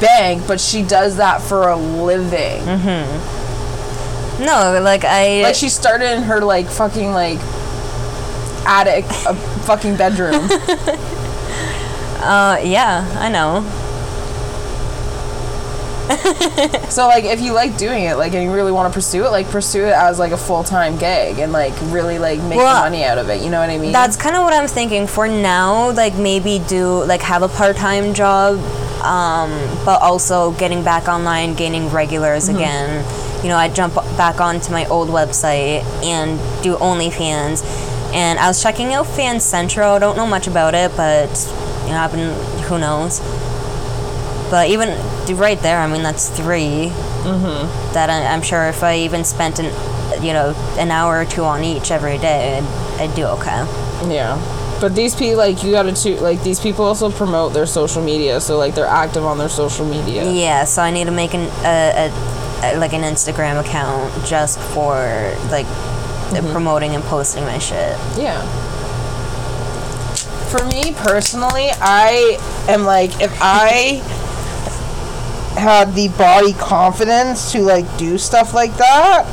bank, 0.00 0.46
but 0.46 0.60
she 0.60 0.82
does 0.82 1.16
that 1.16 1.40
for 1.42 1.68
a 1.68 1.76
living. 1.76 2.62
Mm-hmm. 2.62 4.44
no, 4.44 4.80
like 4.82 5.04
I 5.04 5.42
Like, 5.42 5.54
she 5.54 5.68
started 5.70 6.12
in 6.12 6.22
her, 6.24 6.40
like, 6.42 6.66
fucking, 6.68 7.12
like, 7.12 7.38
attic, 8.66 9.04
a 9.26 9.34
fucking 9.64 9.96
bedroom. 9.96 10.48
uh 12.26 12.60
yeah, 12.62 13.06
I 13.18 13.28
know. 13.28 13.64
so, 16.88 17.08
like, 17.08 17.24
if 17.24 17.40
you 17.40 17.52
like 17.52 17.76
doing 17.76 18.04
it, 18.04 18.14
like, 18.14 18.32
and 18.32 18.44
you 18.44 18.52
really 18.54 18.70
want 18.70 18.92
to 18.92 18.96
pursue 18.96 19.24
it, 19.24 19.30
like, 19.30 19.48
pursue 19.50 19.86
it 19.86 19.92
as, 19.92 20.20
like, 20.20 20.30
a 20.30 20.36
full 20.36 20.62
time 20.62 20.96
gig 20.98 21.40
and, 21.40 21.50
like, 21.52 21.72
really, 21.86 22.20
like, 22.20 22.40
make 22.44 22.58
Well, 22.58 22.80
money 22.80 23.02
out 23.02 23.18
of 23.18 23.28
it. 23.28 23.42
You 23.42 23.50
know 23.50 23.58
what 23.58 23.70
I 23.70 23.78
mean? 23.78 23.90
That's 23.90 24.16
kind 24.16 24.36
of 24.36 24.42
what 24.44 24.52
I'm 24.52 24.68
thinking 24.68 25.08
for 25.08 25.26
now. 25.26 25.90
Like 25.90 26.14
maybe 26.14 26.60
do 26.68 27.02
like 27.04 27.22
have 27.22 27.42
a 27.42 27.48
part 27.48 27.74
time 27.76 28.14
job, 28.14 28.58
um, 29.02 29.50
but 29.84 30.00
also 30.00 30.52
getting 30.52 30.84
back 30.84 31.08
online, 31.08 31.54
gaining 31.54 31.88
regulars 31.90 32.46
Mm-hmm. 32.48 32.56
again. 32.56 33.42
You 33.42 33.48
know, 33.50 33.56
I 33.56 33.68
jump 33.68 33.94
back 34.16 34.40
onto 34.40 34.70
my 34.72 34.86
old 34.86 35.08
website 35.08 35.82
and 36.04 36.38
do 36.62 36.76
OnlyFans. 36.76 37.64
And 38.14 38.38
I 38.38 38.46
was 38.46 38.62
checking 38.62 38.94
out 38.94 39.06
FanCentro. 39.06 39.96
I 39.96 39.98
don't 39.98 40.16
know 40.16 40.26
much 40.26 40.46
about 40.46 40.74
it, 40.74 40.92
but 40.96 41.28
you 41.86 41.92
know, 41.92 42.00
I've 42.00 42.12
been 42.12 42.34
who 42.64 42.78
knows. 42.78 43.20
But 44.50 44.68
even 44.70 44.88
right 45.36 45.60
there, 45.60 45.78
I 45.78 45.86
mean, 45.88 46.02
that's 46.02 46.28
3 46.28 46.92
Mm-hmm. 47.26 47.92
That 47.94 48.08
I, 48.08 48.24
I'm 48.26 48.42
sure 48.42 48.68
if 48.68 48.84
I 48.84 48.98
even 48.98 49.24
spent 49.24 49.58
an, 49.58 49.64
you 50.24 50.32
know, 50.32 50.54
an 50.78 50.92
hour 50.92 51.20
or 51.20 51.24
two 51.24 51.42
on 51.42 51.64
each 51.64 51.90
every 51.90 52.18
day, 52.18 52.58
I'd, 52.58 53.00
I'd 53.00 53.16
do 53.16 53.24
okay. 53.24 53.66
Yeah. 54.08 54.38
But 54.80 54.94
these 54.94 55.14
people, 55.14 55.38
like, 55.38 55.64
you 55.64 55.72
gotta, 55.72 55.92
to, 55.92 56.20
like, 56.20 56.42
these 56.44 56.60
people 56.60 56.84
also 56.84 57.10
promote 57.10 57.52
their 57.52 57.66
social 57.66 58.02
media, 58.02 58.40
so, 58.40 58.58
like, 58.58 58.74
they're 58.74 58.86
active 58.86 59.24
on 59.24 59.38
their 59.38 59.48
social 59.48 59.86
media. 59.86 60.30
Yeah, 60.30 60.64
so 60.64 60.82
I 60.82 60.90
need 60.92 61.06
to 61.06 61.10
make 61.10 61.34
an 61.34 61.48
a, 61.64 62.06
a, 62.06 62.76
a 62.76 62.78
like 62.78 62.92
an 62.92 63.02
Instagram 63.02 63.60
account 63.60 64.12
just 64.24 64.58
for 64.58 64.94
like 65.50 65.66
the 66.32 66.46
promoting 66.52 66.94
and 66.94 67.02
posting 67.04 67.44
my 67.44 67.58
shit. 67.58 67.96
Yeah. 68.16 68.42
For 70.50 70.64
me 70.66 70.92
personally, 70.94 71.68
I 71.80 72.38
am 72.68 72.84
like 72.84 73.20
if 73.20 73.36
I 73.40 74.02
had 75.58 75.94
the 75.94 76.08
body 76.08 76.52
confidence 76.52 77.52
to 77.52 77.60
like 77.60 77.84
do 77.96 78.18
stuff 78.18 78.54
like 78.54 78.76
that. 78.76 79.24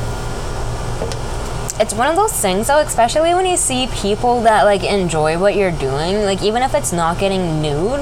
It's 1.80 1.92
one 1.92 2.08
of 2.08 2.16
those 2.16 2.32
things 2.32 2.68
though, 2.68 2.78
especially 2.78 3.34
when 3.34 3.46
you 3.46 3.56
see 3.56 3.88
people 3.88 4.42
that 4.42 4.64
like 4.64 4.84
enjoy 4.84 5.38
what 5.38 5.56
you're 5.56 5.72
doing, 5.72 6.24
like 6.24 6.42
even 6.42 6.62
if 6.62 6.74
it's 6.74 6.92
not 6.92 7.18
getting 7.18 7.60
nude, 7.60 8.00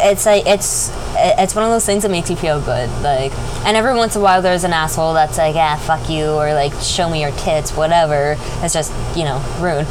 it's 0.00 0.26
like 0.26 0.46
it's 0.46 0.92
it's 1.16 1.54
one 1.54 1.64
of 1.64 1.70
those 1.70 1.86
things 1.86 2.02
that 2.02 2.10
makes 2.10 2.30
you 2.30 2.36
feel 2.36 2.60
good. 2.60 2.88
Like, 3.02 3.32
and 3.64 3.76
every 3.76 3.94
once 3.94 4.14
in 4.14 4.20
a 4.20 4.24
while 4.24 4.42
there's 4.42 4.64
an 4.64 4.72
asshole 4.72 5.14
that's 5.14 5.38
like, 5.38 5.56
ah, 5.56 5.76
fuck 5.84 6.08
you, 6.08 6.26
or 6.26 6.54
like, 6.54 6.72
show 6.74 7.08
me 7.08 7.22
your 7.22 7.32
tits, 7.32 7.76
whatever. 7.76 8.36
It's 8.62 8.74
just 8.74 8.92
you 9.16 9.24
know 9.24 9.38
rude. 9.60 9.86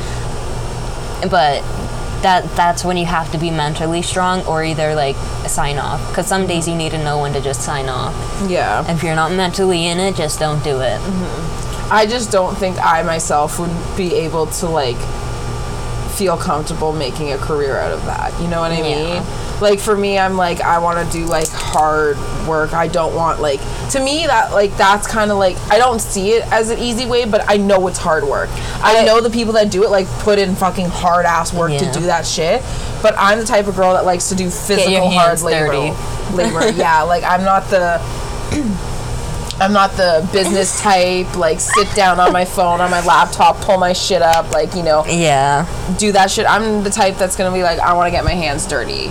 But 1.30 1.64
that 2.24 2.44
that's 2.56 2.84
when 2.84 2.98
you 2.98 3.06
have 3.06 3.32
to 3.32 3.38
be 3.38 3.52
mentally 3.52 4.02
strong 4.02 4.44
or 4.48 4.64
either 4.64 4.96
like 4.96 5.16
sign 5.48 5.78
off 5.78 6.06
because 6.10 6.26
some 6.28 6.48
days 6.48 6.68
you 6.68 6.76
need 6.76 6.92
to 6.92 6.98
know 7.04 7.20
when 7.20 7.32
to 7.34 7.40
just 7.42 7.62
sign 7.62 7.88
off 7.90 8.14
Yeah. 8.50 8.84
if 8.92 9.04
you're 9.04 9.16
not 9.16 9.32
mentally 9.32 9.86
in 9.88 10.00
it 10.00 10.16
just 10.16 10.40
don't 10.40 10.64
do 10.64 10.80
it 10.82 11.00
mm-hmm. 11.00 11.94
I 11.94 12.06
just 12.06 12.32
don't 12.32 12.56
think 12.58 12.78
I 12.84 13.02
myself 13.04 13.60
would 13.60 13.72
be 13.96 14.14
able 14.16 14.48
to 14.48 14.68
like 14.68 14.98
feel 16.18 16.36
comfortable 16.38 16.92
making 16.94 17.32
a 17.32 17.38
career 17.38 17.78
out 17.78 17.92
of 17.92 18.04
that. 18.06 18.34
You 18.42 18.48
know 18.48 18.60
what 18.60 18.72
I 18.72 18.78
Yeah. 18.80 19.20
mean? 19.20 19.24
Like 19.62 19.80
for 19.80 19.98
me, 19.98 20.20
I'm 20.20 20.38
like 20.38 20.62
I 20.62 20.78
want 20.80 21.06
to 21.06 21.12
do 21.18 21.26
like 21.26 21.48
hard 21.50 22.18
work. 22.48 22.74
I 22.74 22.88
don't 22.88 23.16
want 23.16 23.42
like 23.42 23.60
to 23.92 24.00
me 24.00 24.26
that 24.28 24.52
like 24.52 24.76
that's 24.78 25.08
kind 25.08 25.32
of 25.32 25.38
like 25.38 25.58
I 25.72 25.78
don't 25.80 26.00
see 26.00 26.32
it 26.34 26.46
as 26.52 26.70
an 26.70 26.78
easy 26.80 27.06
way, 27.06 27.26
but 27.26 27.44
I 27.50 27.58
know 27.58 27.88
it's 27.88 27.98
hard 27.98 28.24
work. 28.24 28.50
I 28.84 29.04
know 29.06 29.20
the 29.20 29.30
people 29.32 29.54
that 29.54 29.72
do 29.72 29.84
it 29.84 29.90
like 29.90 30.08
put 30.20 30.38
in 30.38 30.56
fucking 30.56 30.88
hard 30.90 31.26
ass 31.26 31.54
work 31.54 31.72
Yeah. 31.72 31.80
to 31.80 32.00
do 32.00 32.06
that 32.06 32.26
shit. 32.26 32.62
But 33.02 33.16
I'm 33.18 33.40
the 33.40 33.46
type 33.46 33.68
of 33.68 33.76
girl 33.76 33.94
that 33.94 34.06
likes 34.06 34.30
to 34.30 34.36
do 34.36 34.50
physical 34.50 35.10
hard 35.10 35.42
labor. 35.42 35.68
dirty. 35.68 35.92
Labor, 36.36 36.70
yeah. 36.72 37.02
Like 37.04 37.24
I'm 37.24 37.44
not 37.44 37.70
the 37.70 38.00
I'm 39.60 39.74
not 39.74 39.92
the 39.92 40.28
business 40.32 40.80
type, 40.82 41.36
like 41.36 41.60
sit 41.60 41.94
down 41.96 42.20
on 42.20 42.32
my 42.32 42.46
phone, 42.46 42.80
on 42.80 42.92
my 42.92 43.04
laptop, 43.06 43.58
pull 43.58 43.78
my 43.78 43.94
shit 43.94 44.22
up, 44.22 44.52
like, 44.52 44.76
you 44.76 44.84
know, 44.84 45.04
yeah 45.08 45.66
do 45.98 46.12
that 46.12 46.30
shit. 46.32 46.46
I'm 46.50 46.84
the 46.84 46.90
type 46.90 47.18
that's 47.18 47.36
gonna 47.36 47.56
be 47.56 47.64
like, 47.64 47.80
I 47.80 47.94
wanna 47.94 48.12
get 48.12 48.24
my 48.24 48.34
hands 48.34 48.66
dirty. 48.68 49.08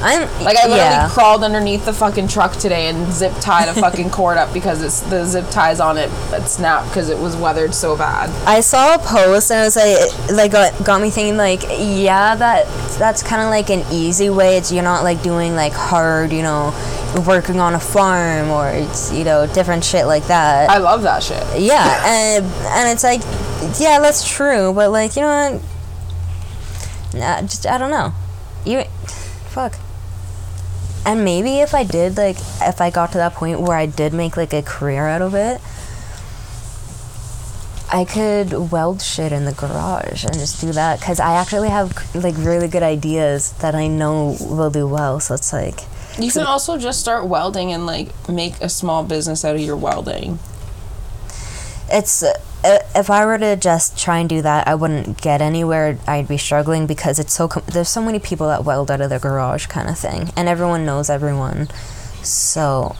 i'm 0.00 0.28
Like, 0.44 0.56
I 0.56 0.64
literally 0.64 0.78
yeah. 0.78 1.08
crawled 1.08 1.42
underneath 1.42 1.84
the 1.84 1.92
fucking 1.92 2.28
truck 2.28 2.52
today 2.56 2.88
and 2.88 3.10
zip 3.12 3.32
tied 3.40 3.68
a 3.68 3.74
fucking 3.80 4.10
cord 4.10 4.36
up 4.36 4.52
because 4.52 4.82
it's 4.82 5.00
the 5.00 5.24
zip 5.24 5.48
ties 5.50 5.80
on 5.80 5.96
it 5.96 6.10
that 6.30 6.48
snapped 6.48 6.88
because 6.88 7.08
it 7.08 7.18
was 7.18 7.36
weathered 7.36 7.74
so 7.74 7.96
bad. 7.96 8.30
I 8.46 8.60
saw 8.60 8.94
a 8.94 8.98
post 8.98 9.50
and 9.50 9.60
it 9.60 9.64
was 9.64 9.76
like, 9.76 10.30
like 10.30 10.52
got, 10.52 10.84
got 10.84 11.00
me 11.00 11.10
thinking 11.10 11.36
like, 11.36 11.62
yeah, 11.78 12.34
that 12.36 12.66
that's 12.98 13.22
kind 13.22 13.42
of 13.42 13.48
like 13.48 13.70
an 13.70 13.84
easy 13.92 14.30
way. 14.30 14.56
It's 14.56 14.72
you're 14.72 14.82
not 14.82 15.04
like 15.04 15.22
doing 15.22 15.54
like 15.54 15.72
hard, 15.72 16.32
you 16.32 16.42
know, 16.42 16.72
working 17.26 17.60
on 17.60 17.74
a 17.74 17.80
farm 17.80 18.50
or 18.50 18.68
it's 18.68 19.12
you 19.12 19.24
know 19.24 19.46
different 19.46 19.84
shit 19.84 20.06
like 20.06 20.26
that. 20.26 20.70
I 20.70 20.78
love 20.78 21.02
that 21.02 21.22
shit. 21.22 21.42
yeah, 21.60 22.02
and 22.06 22.44
and 22.44 22.88
it's 22.88 23.04
like, 23.04 23.20
yeah, 23.80 24.00
that's 24.00 24.28
true, 24.28 24.72
but 24.74 24.90
like 24.90 25.16
you 25.16 25.22
know 25.22 25.52
what? 25.52 25.62
Nah, 27.14 27.40
just 27.42 27.66
I 27.66 27.78
don't 27.78 27.90
know. 27.90 28.12
You, 28.64 28.84
fuck. 29.48 29.74
And 31.06 31.24
maybe 31.24 31.60
if 31.60 31.74
I 31.74 31.84
did 31.84 32.16
like, 32.16 32.36
if 32.60 32.80
I 32.80 32.90
got 32.90 33.12
to 33.12 33.18
that 33.18 33.34
point 33.34 33.60
where 33.60 33.76
I 33.76 33.86
did 33.86 34.12
make 34.12 34.36
like 34.36 34.52
a 34.52 34.62
career 34.62 35.06
out 35.06 35.22
of 35.22 35.34
it, 35.34 35.60
I 37.90 38.04
could 38.04 38.70
weld 38.70 39.00
shit 39.00 39.32
in 39.32 39.46
the 39.46 39.52
garage 39.52 40.24
and 40.24 40.34
just 40.34 40.60
do 40.60 40.72
that 40.72 41.00
because 41.00 41.18
I 41.18 41.34
actually 41.34 41.70
have 41.70 41.96
like 42.14 42.36
really 42.36 42.68
good 42.68 42.82
ideas 42.82 43.52
that 43.60 43.74
I 43.74 43.86
know 43.86 44.36
will 44.40 44.68
do 44.68 44.86
well. 44.86 45.20
So 45.20 45.34
it's 45.34 45.52
like, 45.54 45.80
You 46.18 46.32
can 46.32 46.46
also 46.46 46.78
just 46.78 47.00
start 47.00 47.26
welding 47.26 47.72
and 47.72 47.86
like 47.86 48.08
make 48.28 48.60
a 48.60 48.68
small 48.68 49.04
business 49.04 49.44
out 49.44 49.54
of 49.54 49.60
your 49.60 49.76
welding. 49.76 50.38
it's 51.90 52.22
uh, 52.22 52.32
if 52.94 53.08
I 53.08 53.24
were 53.24 53.38
to 53.38 53.54
just 53.54 53.96
try 53.96 54.18
and 54.18 54.28
do 54.28 54.42
that, 54.42 54.66
I 54.66 54.74
wouldn't 54.74 55.20
get 55.22 55.40
anywhere. 55.40 55.96
I'd 56.08 56.26
be 56.26 56.36
struggling 56.36 56.88
because 56.88 57.20
it's 57.20 57.32
so 57.32 57.46
com- 57.46 57.62
there's 57.72 57.88
so 57.88 58.02
many 58.02 58.18
people 58.18 58.48
that 58.48 58.64
weld 58.64 58.90
out 58.90 59.00
of 59.00 59.10
their 59.10 59.20
garage 59.20 59.66
kind 59.66 59.88
of 59.88 59.96
thing, 59.96 60.30
and 60.36 60.48
everyone 60.48 60.84
knows 60.84 61.08
everyone. 61.08 61.68
So 62.24 62.96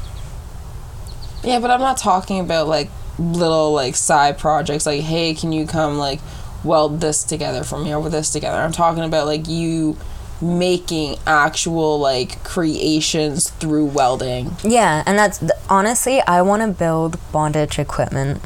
Yeah, 1.42 1.58
but 1.58 1.72
I'm 1.72 1.80
not 1.80 1.96
talking 1.96 2.38
about 2.38 2.68
like 2.68 2.88
little 3.18 3.72
like 3.72 3.96
side 3.96 4.38
projects 4.38 4.86
like 4.86 5.02
hey, 5.02 5.34
can 5.34 5.50
you 5.50 5.66
come 5.66 5.98
like 5.98 6.20
weld 6.64 7.00
this 7.00 7.24
together 7.24 7.64
for 7.64 7.78
me 7.78 7.92
or 7.92 8.00
with 8.00 8.12
this 8.12 8.30
together. 8.30 8.58
I'm 8.58 8.72
talking 8.72 9.04
about 9.04 9.26
like 9.26 9.48
you 9.48 9.96
making 10.40 11.16
actual 11.26 11.98
like 11.98 12.42
creations 12.44 13.50
through 13.50 13.86
welding. 13.86 14.52
yeah, 14.62 15.02
and 15.06 15.18
that's 15.18 15.42
honestly, 15.68 16.20
I 16.22 16.42
want 16.42 16.62
to 16.62 16.68
build 16.68 17.18
bondage 17.32 17.78
equipment. 17.78 18.42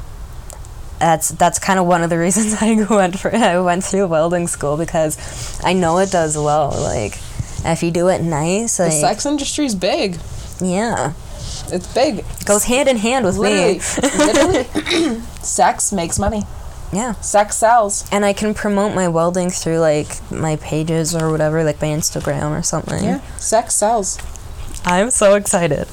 That's 0.98 1.31
that's 1.31 1.59
kind 1.59 1.78
of 1.78 1.87
one 1.87 2.02
of 2.02 2.11
the 2.11 2.18
reasons 2.26 2.55
I 2.62 2.87
went 2.88 3.18
for 3.18 3.35
I 3.35 3.59
went 3.61 3.85
through 3.85 4.07
welding 4.07 4.46
school 4.46 4.76
because 4.76 5.61
I 5.64 5.72
know 5.72 5.98
it 5.98 6.11
does 6.11 6.37
well. 6.37 6.70
Like 6.81 7.18
if 7.64 7.83
you 7.83 7.90
do 7.90 8.09
it 8.09 8.22
nice, 8.22 8.76
The 8.78 8.85
like 8.85 8.92
sex 8.92 9.26
industry's 9.26 9.74
big. 9.74 10.18
yeah, 10.61 11.12
It's 11.68 11.92
big. 11.92 12.20
it 12.20 12.44
goes 12.46 12.64
hand 12.64 12.88
in 12.88 12.96
hand 12.96 13.24
with 13.24 13.37
Literally, 13.37 13.78
me. 13.78 14.64
literally 14.64 15.20
sex 15.42 15.92
makes 15.92 16.18
money. 16.18 16.42
Yeah. 16.92 17.12
Sex 17.20 17.57
sells. 17.57 18.09
and 18.12 18.24
I 18.24 18.33
can 18.33 18.52
promote 18.55 18.94
my 18.94 19.09
welding 19.09 19.50
through 19.50 19.78
like 19.78 20.09
my 20.31 20.57
pages 20.57 21.14
or 21.14 21.31
whatever, 21.31 21.64
like 21.64 21.81
my 21.81 21.88
Instagram 21.88 22.59
or 22.59 22.62
something. 22.62 23.02
Yeah, 23.02 23.20
sex 23.38 23.74
sells. 23.74 24.18
I'm 24.85 25.11
so 25.11 25.35
excited. 25.35 25.88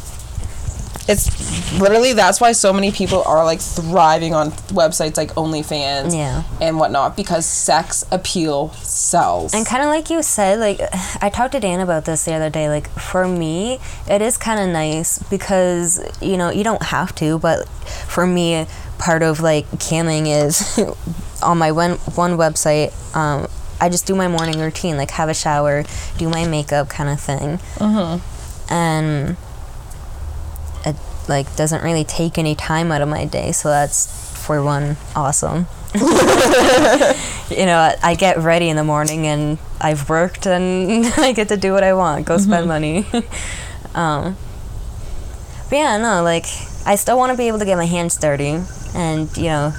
It's 1.12 1.79
literally 1.79 2.13
that's 2.13 2.39
why 2.39 2.51
so 2.51 2.71
many 2.71 2.91
people 2.91 3.23
are 3.23 3.43
like 3.43 3.59
thriving 3.62 4.35
on 4.35 4.51
websites 4.69 5.17
like 5.17 5.33
OnlyFans 5.33 6.13
Yeah. 6.15 6.43
and 6.62 6.77
whatnot 6.77 7.15
because 7.15 7.47
sex 7.47 8.05
appeal 8.12 8.69
sells. 8.83 9.55
And 9.55 9.65
kind 9.65 9.81
of 9.81 9.89
like 9.89 10.12
you 10.12 10.21
said, 10.21 10.59
like 10.59 10.79
I 11.21 11.29
talked 11.29 11.53
to 11.53 11.59
Dan 11.59 11.79
about 11.79 12.05
this 12.05 12.25
the 12.25 12.33
other 12.33 12.51
day. 12.51 12.69
Like 12.69 12.89
for 12.89 13.27
me, 13.27 13.79
it 14.07 14.21
is 14.21 14.38
kind 14.38 14.59
of 14.59 14.69
nice 14.69 15.17
because 15.31 15.99
you 16.21 16.38
know 16.38 16.51
you 16.51 16.63
don't 16.63 16.83
have 16.83 17.15
to, 17.15 17.39
but 17.39 17.67
for 18.07 18.27
me, 18.27 18.67
part 18.99 19.23
of 19.23 19.39
like 19.39 19.65
camming 19.71 20.27
is 20.27 20.77
on 21.43 21.57
my 21.57 21.71
one 21.71 21.93
one 22.15 22.38
website. 22.38 22.93
Um, 23.15 23.47
I 23.81 23.89
just 23.89 24.05
do 24.05 24.13
my 24.13 24.27
morning 24.27 24.59
routine, 24.59 24.97
like 24.97 25.12
have 25.12 25.29
a 25.29 25.33
shower, 25.33 25.85
do 26.17 26.29
my 26.29 26.45
makeup, 26.45 26.89
kind 26.89 27.09
of 27.09 27.19
thing. 27.19 27.57
Mm-hmm. 27.79 28.73
And 28.73 29.38
it 30.85 30.95
like 31.27 31.55
doesn't 31.55 31.81
really 31.83 32.03
take 32.03 32.38
any 32.38 32.55
time 32.55 32.91
out 32.91 33.01
of 33.01 33.07
my 33.07 33.25
day, 33.25 33.51
so 33.53 33.69
that's 33.69 34.29
for 34.45 34.62
one 34.62 34.97
awesome. 35.15 35.67
you 35.95 36.01
know, 37.65 37.95
I, 38.03 38.15
get 38.15 38.38
ready 38.38 38.69
in 38.69 38.75
the 38.75 38.83
morning 38.83 39.25
and 39.25 39.57
I've 39.81 40.07
worked 40.07 40.45
and 40.45 41.05
I 41.17 41.31
get 41.31 41.47
to 41.47 41.57
do 41.57 41.71
what 41.71 41.83
I 41.83 41.93
want, 41.93 42.27
go 42.27 42.38
spend 42.38 42.67
money. 42.67 43.07
um, 43.95 44.38
but 45.67 45.75
yeah, 45.75 45.97
no, 45.97 46.21
like 46.21 46.45
I 46.85 46.95
still 46.95 47.17
want 47.17 47.31
to 47.31 47.37
be 47.37 47.47
able 47.47 47.59
to 47.59 47.65
get 47.65 47.77
my 47.77 47.85
hands 47.85 48.17
dirty 48.17 48.61
and 48.95 49.35
you 49.37 49.43
know, 49.43 49.71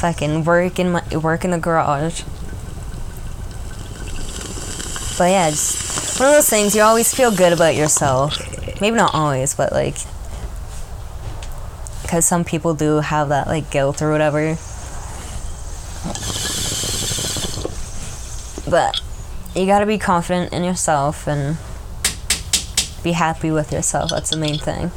fucking 0.00 0.44
work 0.44 0.78
in 0.78 0.92
my 0.92 1.02
work 1.16 1.44
in 1.44 1.50
the 1.50 1.58
garage. 1.58 2.22
But 5.18 5.30
yeah, 5.30 5.48
it's 5.48 6.18
one 6.20 6.28
of 6.28 6.34
those 6.36 6.48
things 6.48 6.76
you 6.76 6.82
always 6.82 7.12
feel 7.12 7.34
good 7.34 7.52
about 7.52 7.74
yourself. 7.74 8.38
Maybe 8.80 8.96
not 8.96 9.14
always, 9.14 9.54
but 9.54 9.72
like 9.72 9.96
because 12.02 12.24
some 12.24 12.44
people 12.44 12.74
do 12.74 13.00
have 13.00 13.28
that 13.30 13.48
like 13.48 13.70
guilt 13.70 14.00
or 14.00 14.10
whatever. 14.10 14.56
But 18.70 19.00
you 19.54 19.66
gotta 19.66 19.86
be 19.86 19.98
confident 19.98 20.52
in 20.52 20.62
yourself 20.62 21.26
and 21.26 21.58
be 23.02 23.12
happy 23.12 23.50
with 23.50 23.72
yourself. 23.72 24.10
That's 24.10 24.30
the 24.30 24.36
main 24.36 24.58
thing. 24.58 24.90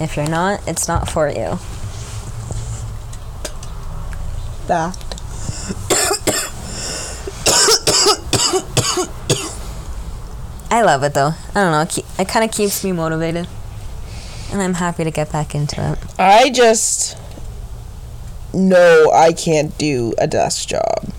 If 0.00 0.16
you're 0.16 0.28
not, 0.28 0.66
it's 0.66 0.88
not 0.88 1.08
for 1.08 1.28
you. 1.28 1.58
that. 4.70 4.96
I 10.72 10.82
love 10.82 11.02
it 11.02 11.14
though. 11.14 11.32
I 11.54 11.54
don't 11.54 11.72
know. 11.72 11.80
It, 11.82 11.98
it 12.20 12.28
kind 12.28 12.44
of 12.44 12.52
keeps 12.52 12.84
me 12.84 12.92
motivated. 12.92 13.48
And 14.52 14.62
I'm 14.62 14.74
happy 14.74 15.02
to 15.04 15.10
get 15.10 15.32
back 15.32 15.54
into 15.54 15.92
it. 15.92 15.98
I 16.18 16.50
just 16.50 17.18
know 18.54 19.10
I 19.12 19.32
can't 19.32 19.76
do 19.76 20.14
a 20.18 20.28
desk 20.28 20.68
job. 20.68 21.12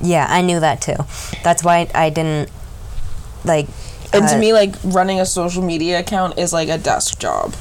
Yeah, 0.00 0.26
I 0.28 0.42
knew 0.42 0.60
that 0.60 0.80
too. 0.80 0.96
That's 1.42 1.64
why 1.64 1.88
I 1.94 2.10
didn't 2.10 2.48
like. 3.44 3.66
And 4.12 4.28
to 4.28 4.36
uh, 4.36 4.38
me, 4.38 4.52
like 4.52 4.74
running 4.84 5.20
a 5.20 5.26
social 5.26 5.62
media 5.62 5.98
account 5.98 6.38
is 6.38 6.52
like 6.52 6.68
a 6.68 6.78
desk 6.78 7.18
job. 7.18 7.54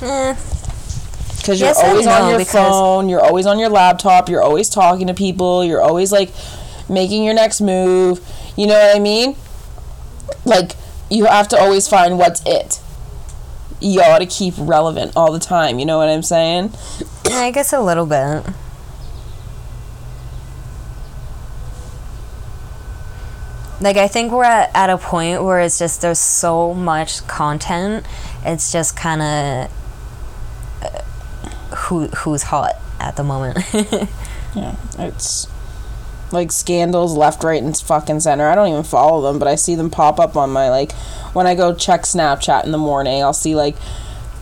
Because 0.00 1.60
you're 1.60 1.68
Yes 1.68 1.82
always 1.82 2.06
on 2.06 2.30
your 2.30 2.44
phone, 2.44 3.08
you're 3.08 3.24
always 3.24 3.46
on 3.46 3.58
your 3.58 3.68
laptop, 3.68 4.28
you're 4.28 4.42
always 4.42 4.68
talking 4.68 5.06
to 5.06 5.14
people, 5.14 5.64
you're 5.64 5.80
always 5.82 6.12
like 6.12 6.30
making 6.88 7.24
your 7.24 7.34
next 7.34 7.60
move. 7.60 8.20
You 8.56 8.66
know 8.66 8.74
what 8.74 8.96
I 8.96 8.98
mean? 8.98 9.36
Like, 10.44 10.72
you 11.10 11.26
have 11.26 11.48
to 11.48 11.58
always 11.58 11.88
find 11.88 12.18
what's 12.18 12.42
it. 12.44 12.80
You 13.80 14.00
gotta 14.00 14.26
keep 14.26 14.54
relevant 14.58 15.12
all 15.14 15.32
the 15.32 15.38
time. 15.38 15.78
You 15.78 15.86
know 15.86 15.98
what 15.98 16.08
I'm 16.08 16.22
saying? 16.22 16.72
I 17.26 17.50
guess 17.50 17.72
a 17.72 17.80
little 17.80 18.06
bit. 18.06 18.44
Like 23.80 23.98
I 23.98 24.08
think 24.08 24.32
we're 24.32 24.44
at, 24.44 24.70
at 24.74 24.88
a 24.88 24.96
point 24.96 25.44
where 25.44 25.60
it's 25.60 25.78
just 25.78 26.00
there's 26.00 26.18
so 26.18 26.72
much 26.72 27.26
content. 27.26 28.06
It's 28.44 28.72
just 28.72 28.96
kind 28.96 29.20
of 29.20 29.70
who 31.86 32.06
who's 32.08 32.44
hot 32.44 32.76
at 33.00 33.16
the 33.16 33.24
moment. 33.24 33.58
Yeah, 34.56 34.74
it's 34.98 35.48
like 36.32 36.50
scandals 36.50 37.14
left, 37.14 37.44
right, 37.44 37.62
and 37.62 37.76
fucking 37.76 38.20
center. 38.20 38.48
I 38.48 38.54
don't 38.54 38.68
even 38.68 38.82
follow 38.84 39.20
them, 39.20 39.38
but 39.38 39.46
I 39.46 39.54
see 39.54 39.74
them 39.74 39.90
pop 39.90 40.18
up 40.18 40.34
on 40.34 40.50
my 40.50 40.70
like 40.70 40.92
when 41.34 41.46
I 41.46 41.54
go 41.54 41.74
check 41.74 42.02
Snapchat 42.02 42.64
in 42.64 42.72
the 42.72 42.78
morning. 42.78 43.22
I'll 43.22 43.34
see 43.34 43.54
like 43.54 43.76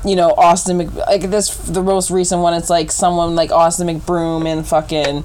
you 0.04 0.14
know 0.14 0.30
Austin 0.38 0.78
Mc, 0.78 0.94
like 0.94 1.22
this 1.22 1.56
the 1.56 1.82
most 1.82 2.12
recent 2.12 2.42
one. 2.42 2.54
It's 2.54 2.70
like 2.70 2.92
someone 2.92 3.34
like 3.34 3.50
Austin 3.50 3.88
McBroom 3.88 4.46
and 4.46 4.64
fucking 4.64 5.24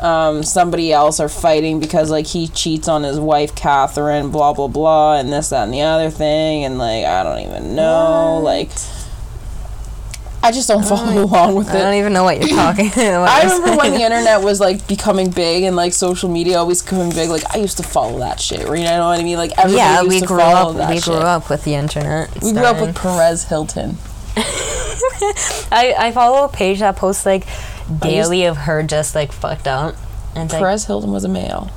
um, 0.00 0.42
somebody 0.42 0.92
else 0.92 1.18
are 1.18 1.30
fighting 1.30 1.80
because 1.80 2.10
like 2.10 2.26
he 2.26 2.48
cheats 2.48 2.88
on 2.88 3.04
his 3.04 3.18
wife 3.18 3.54
Catherine, 3.54 4.30
blah 4.30 4.52
blah 4.52 4.68
blah, 4.68 5.18
and 5.18 5.32
this 5.32 5.48
that 5.48 5.64
and 5.64 5.72
the 5.72 5.80
other 5.80 6.10
thing, 6.10 6.64
and 6.64 6.76
like 6.76 7.06
I 7.06 7.22
don't 7.22 7.40
even 7.40 7.74
know, 7.74 8.38
like 8.44 8.68
I 10.42 10.52
just 10.52 10.68
don't 10.68 10.84
follow 10.84 11.12
oh, 11.12 11.24
along 11.24 11.54
with 11.54 11.68
it. 11.68 11.76
I 11.76 11.80
don't 11.80 11.94
even 11.94 12.12
know 12.12 12.24
what 12.24 12.38
you're 12.38 12.56
talking 12.56 12.86
about. 12.92 13.28
I 13.28 13.42
remember 13.42 13.76
when 13.76 13.92
the 13.92 14.02
internet 14.02 14.42
was 14.42 14.58
like 14.58 14.86
becoming 14.88 15.30
big 15.30 15.64
and 15.64 15.76
like 15.76 15.92
social 15.92 16.30
media 16.30 16.58
always 16.58 16.80
coming 16.80 17.10
big. 17.10 17.28
Like 17.28 17.54
I 17.54 17.58
used 17.58 17.76
to 17.76 17.82
follow 17.82 18.18
that 18.20 18.40
shit. 18.40 18.60
You 18.60 18.84
know 18.84 19.06
what 19.06 19.20
I 19.20 19.22
mean? 19.22 19.36
Like 19.36 19.52
everybody 19.52 19.76
yeah, 19.76 20.00
used 20.00 20.08
we 20.08 20.20
to 20.20 20.26
grew 20.26 20.38
follow 20.38 20.78
up. 20.78 20.88
We 20.88 20.96
shit. 20.96 21.04
grew 21.04 21.16
up 21.16 21.50
with 21.50 21.64
the 21.64 21.74
internet. 21.74 22.42
We 22.42 22.52
grew 22.52 22.62
up 22.62 22.80
with 22.80 22.96
Perez 22.96 23.44
Hilton. 23.44 23.96
I, 25.72 25.94
I 25.98 26.12
follow 26.12 26.44
a 26.44 26.48
page 26.48 26.78
that 26.78 26.96
posts 26.96 27.26
like 27.26 27.46
daily 28.00 28.44
of 28.44 28.56
her 28.56 28.82
just 28.82 29.14
like 29.14 29.32
fucked 29.32 29.68
up. 29.68 29.94
And 30.34 30.44
it's 30.44 30.54
like, 30.54 30.60
Perez 30.60 30.86
Hilton 30.86 31.12
was 31.12 31.24
a 31.24 31.28
male. 31.28 31.70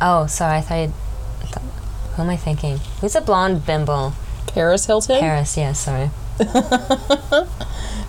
oh, 0.00 0.26
sorry, 0.26 0.58
I 0.58 0.60
thought, 0.60 0.76
you 0.82 1.46
thought. 1.46 1.62
Who 2.16 2.22
am 2.22 2.30
I 2.30 2.36
thinking? 2.36 2.78
Who's 3.00 3.14
a 3.14 3.20
blonde 3.20 3.64
bimbo? 3.64 4.12
Paris 4.48 4.86
Hilton. 4.86 5.20
Paris, 5.20 5.56
yeah, 5.56 5.72
sorry. 5.72 6.10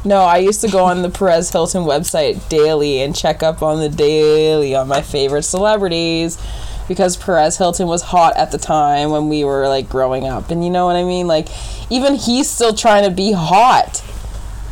No, 0.03 0.21
I 0.21 0.37
used 0.37 0.61
to 0.61 0.67
go 0.67 0.85
on 0.85 1.03
the 1.03 1.11
Perez 1.11 1.51
Hilton 1.51 1.83
website 1.83 2.49
daily 2.49 3.01
and 3.01 3.15
check 3.15 3.43
up 3.43 3.61
on 3.61 3.79
the 3.79 3.89
daily 3.89 4.73
on 4.73 4.87
my 4.87 5.01
favorite 5.03 5.43
celebrities 5.43 6.41
because 6.87 7.15
Perez 7.15 7.57
Hilton 7.57 7.87
was 7.87 8.01
hot 8.01 8.35
at 8.35 8.51
the 8.51 8.57
time 8.57 9.11
when 9.11 9.29
we 9.29 9.43
were 9.43 9.67
like 9.67 9.87
growing 9.87 10.25
up. 10.25 10.49
And 10.49 10.63
you 10.63 10.71
know 10.71 10.87
what 10.87 10.95
I 10.95 11.03
mean? 11.03 11.27
Like 11.27 11.49
even 11.91 12.15
he's 12.15 12.49
still 12.49 12.73
trying 12.73 13.03
to 13.03 13.11
be 13.11 13.31
hot. 13.31 14.03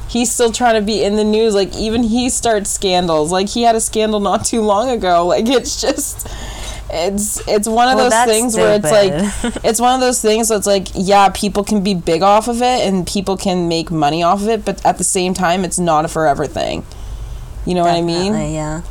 He's 0.09 0.31
still 0.31 0.51
trying 0.51 0.73
to 0.73 0.81
be 0.81 1.03
in 1.03 1.15
the 1.15 1.23
news. 1.23 1.53
Like 1.53 1.75
even 1.75 2.01
he 2.01 2.31
starts 2.31 2.71
scandals. 2.71 3.31
Like 3.31 3.49
he 3.49 3.61
had 3.61 3.75
a 3.75 3.81
scandal 3.81 4.19
not 4.19 4.45
too 4.45 4.61
long 4.61 4.89
ago. 4.89 5.27
Like 5.27 5.47
it's 5.47 5.79
just 5.79 6.27
it's 6.91 7.45
it's 7.47 7.67
one 7.67 7.87
of 7.89 7.95
Well, 7.95 8.09
those 8.09 8.25
things 8.25 8.55
where 8.55 8.73
it's 8.75 8.91
like 8.91 9.13
it's 9.63 9.79
one 9.79 9.93
of 9.95 10.01
those 10.01 10.21
things 10.21 10.47
that's 10.49 10.65
like 10.67 10.87
yeah 10.95 11.29
people 11.29 11.63
can 11.63 11.83
be 11.83 11.93
big 11.93 12.21
off 12.23 12.47
of 12.47 12.61
it 12.61 12.87
and 12.87 13.05
people 13.05 13.37
can 13.37 13.67
make 13.67 13.91
money 13.91 14.23
off 14.23 14.41
of 14.41 14.49
it 14.49 14.65
but 14.65 14.83
at 14.85 14.97
the 14.97 15.03
same 15.03 15.33
time 15.33 15.63
it's 15.63 15.77
not 15.79 16.05
a 16.05 16.07
forever 16.07 16.45
thing. 16.47 16.85
You 17.65 17.75
know 17.75 17.83
what 17.83 17.93
i 17.95 18.01
mean? 18.01 18.33
Yeah. 18.53 18.81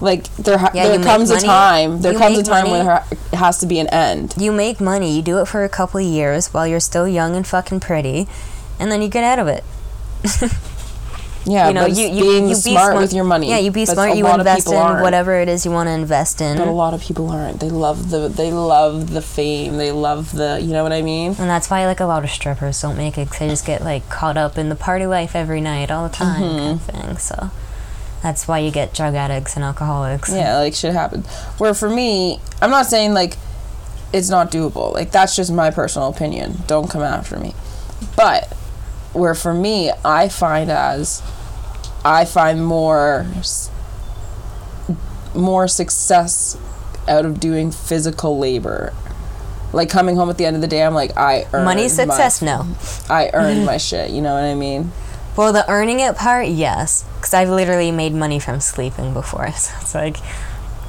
like 0.00 0.24
there 0.36 0.58
ha- 0.58 0.72
Yeah, 0.74 0.88
there 0.88 1.02
comes 1.02 1.30
a 1.30 1.40
time 1.40 2.02
there 2.02 2.12
you 2.12 2.18
comes 2.18 2.36
a 2.38 2.42
time 2.42 2.70
when 2.70 2.84
money- 2.84 3.00
there 3.10 3.18
ha- 3.32 3.36
has 3.36 3.58
to 3.58 3.66
be 3.66 3.78
an 3.78 3.86
end. 3.88 4.34
You 4.36 4.52
make 4.52 4.80
money, 4.80 5.16
you 5.16 5.22
do 5.22 5.38
it 5.40 5.46
for 5.48 5.64
a 5.64 5.68
couple 5.68 5.98
of 6.00 6.06
years 6.06 6.48
while 6.52 6.66
you're 6.66 6.80
still 6.80 7.08
young 7.08 7.34
and 7.36 7.46
fucking 7.46 7.80
pretty, 7.80 8.28
and 8.78 8.92
then 8.92 9.00
you 9.00 9.08
get 9.08 9.24
out 9.24 9.38
of 9.38 9.48
it. 9.48 9.64
yeah 11.50 11.68
you 11.68 11.74
know, 11.74 11.86
you, 11.86 12.06
you 12.08 12.22
being 12.22 12.48
you 12.48 12.54
smart, 12.54 12.96
with 12.96 13.12
your 13.12 13.24
money 13.24 13.48
Yeah, 13.48 13.58
you 13.58 13.70
be 13.70 13.86
But 13.86 13.94
smart. 13.94 14.16
You 14.16 14.26
invest 14.28 14.68
in 14.68 14.74
aren't. 14.74 15.02
whatever 15.02 15.34
it 15.40 15.48
is 15.48 15.64
you 15.64 15.70
want 15.72 15.86
to 15.88 15.92
invest 15.92 16.40
in, 16.40 16.58
but 16.58 16.68
a 16.68 16.70
lot 16.70 16.92
of 16.94 17.00
people 17.00 17.30
aren't 17.30 17.60
they 17.60 17.70
love 17.70 18.10
the 18.10 18.28
they 18.28 18.50
love 18.52 19.10
the 19.10 19.22
fame 19.22 19.76
they 19.78 19.90
love 19.92 20.32
the 20.32 20.58
you 20.60 20.72
know 20.72 20.82
what 20.82 20.92
i 20.92 21.00
mean 21.02 21.28
and 21.38 21.48
that's 21.48 21.70
why 21.70 21.86
like 21.86 22.00
a 22.00 22.04
lot 22.06 22.22
of 22.24 22.30
strippers 22.30 22.80
don't 22.82 22.96
make 22.96 23.16
it 23.16 23.24
because 23.26 23.38
they 23.38 23.48
just 23.48 23.66
get 23.66 23.82
like 23.82 24.08
caught 24.08 24.36
up 24.36 24.58
in 24.58 24.68
the 24.68 24.76
party 24.76 25.06
life 25.06 25.34
every 25.34 25.60
night, 25.60 25.90
all 25.90 26.06
the 26.08 26.14
time, 26.14 26.42
Mm-hmm. 26.42 26.58
kind 26.58 26.70
of 26.72 26.82
thing. 26.82 27.18
So 27.18 27.50
that's 28.22 28.46
why 28.48 28.58
you 28.58 28.70
get 28.70 28.92
drug 28.92 29.14
addicts 29.14 29.54
and 29.56 29.64
alcoholics. 29.64 30.30
Yeah, 30.32 30.58
like 30.58 30.74
shit 30.74 30.92
happens. 30.92 31.26
Where 31.58 31.72
for 31.74 31.88
me, 31.88 32.40
I'm 32.60 32.70
not 32.70 32.86
saying 32.86 33.14
like 33.14 33.36
it's 34.12 34.28
not 34.28 34.50
doable. 34.50 34.92
Like 34.92 35.12
that's 35.12 35.36
just 35.36 35.52
my 35.52 35.70
personal 35.70 36.08
opinion. 36.08 36.58
Don't 36.66 36.88
come 36.90 37.02
after 37.02 37.38
me. 37.38 37.54
But 38.16 38.52
where 39.12 39.34
for 39.34 39.54
me, 39.54 39.90
I 40.04 40.28
find 40.28 40.70
as 40.70 41.22
I 42.04 42.24
find 42.24 42.64
more 42.64 43.26
more 45.34 45.68
success 45.68 46.56
out 47.06 47.24
of 47.24 47.40
doing 47.40 47.70
physical 47.70 48.38
labor. 48.38 48.92
Like 49.72 49.90
coming 49.90 50.16
home 50.16 50.30
at 50.30 50.38
the 50.38 50.46
end 50.46 50.56
of 50.56 50.62
the 50.62 50.68
day, 50.68 50.82
I'm 50.82 50.94
like 50.94 51.16
I 51.16 51.46
earned 51.52 51.64
Money 51.64 51.82
my- 51.82 51.88
success, 51.88 52.40
no. 52.42 52.66
I 53.08 53.30
earned 53.34 53.66
my 53.72 53.76
shit. 53.76 54.10
You 54.10 54.22
know 54.22 54.34
what 54.34 54.44
I 54.44 54.54
mean? 54.54 54.92
Well, 55.36 55.52
the 55.52 55.68
earning 55.70 56.00
it 56.00 56.16
part, 56.16 56.48
yes, 56.48 57.04
because 57.16 57.32
I've 57.32 57.48
literally 57.48 57.92
made 57.92 58.12
money 58.12 58.40
from 58.40 58.60
sleeping 58.60 59.12
before. 59.14 59.48
So 59.56 59.72
it's 59.80 59.94
like 59.94 60.16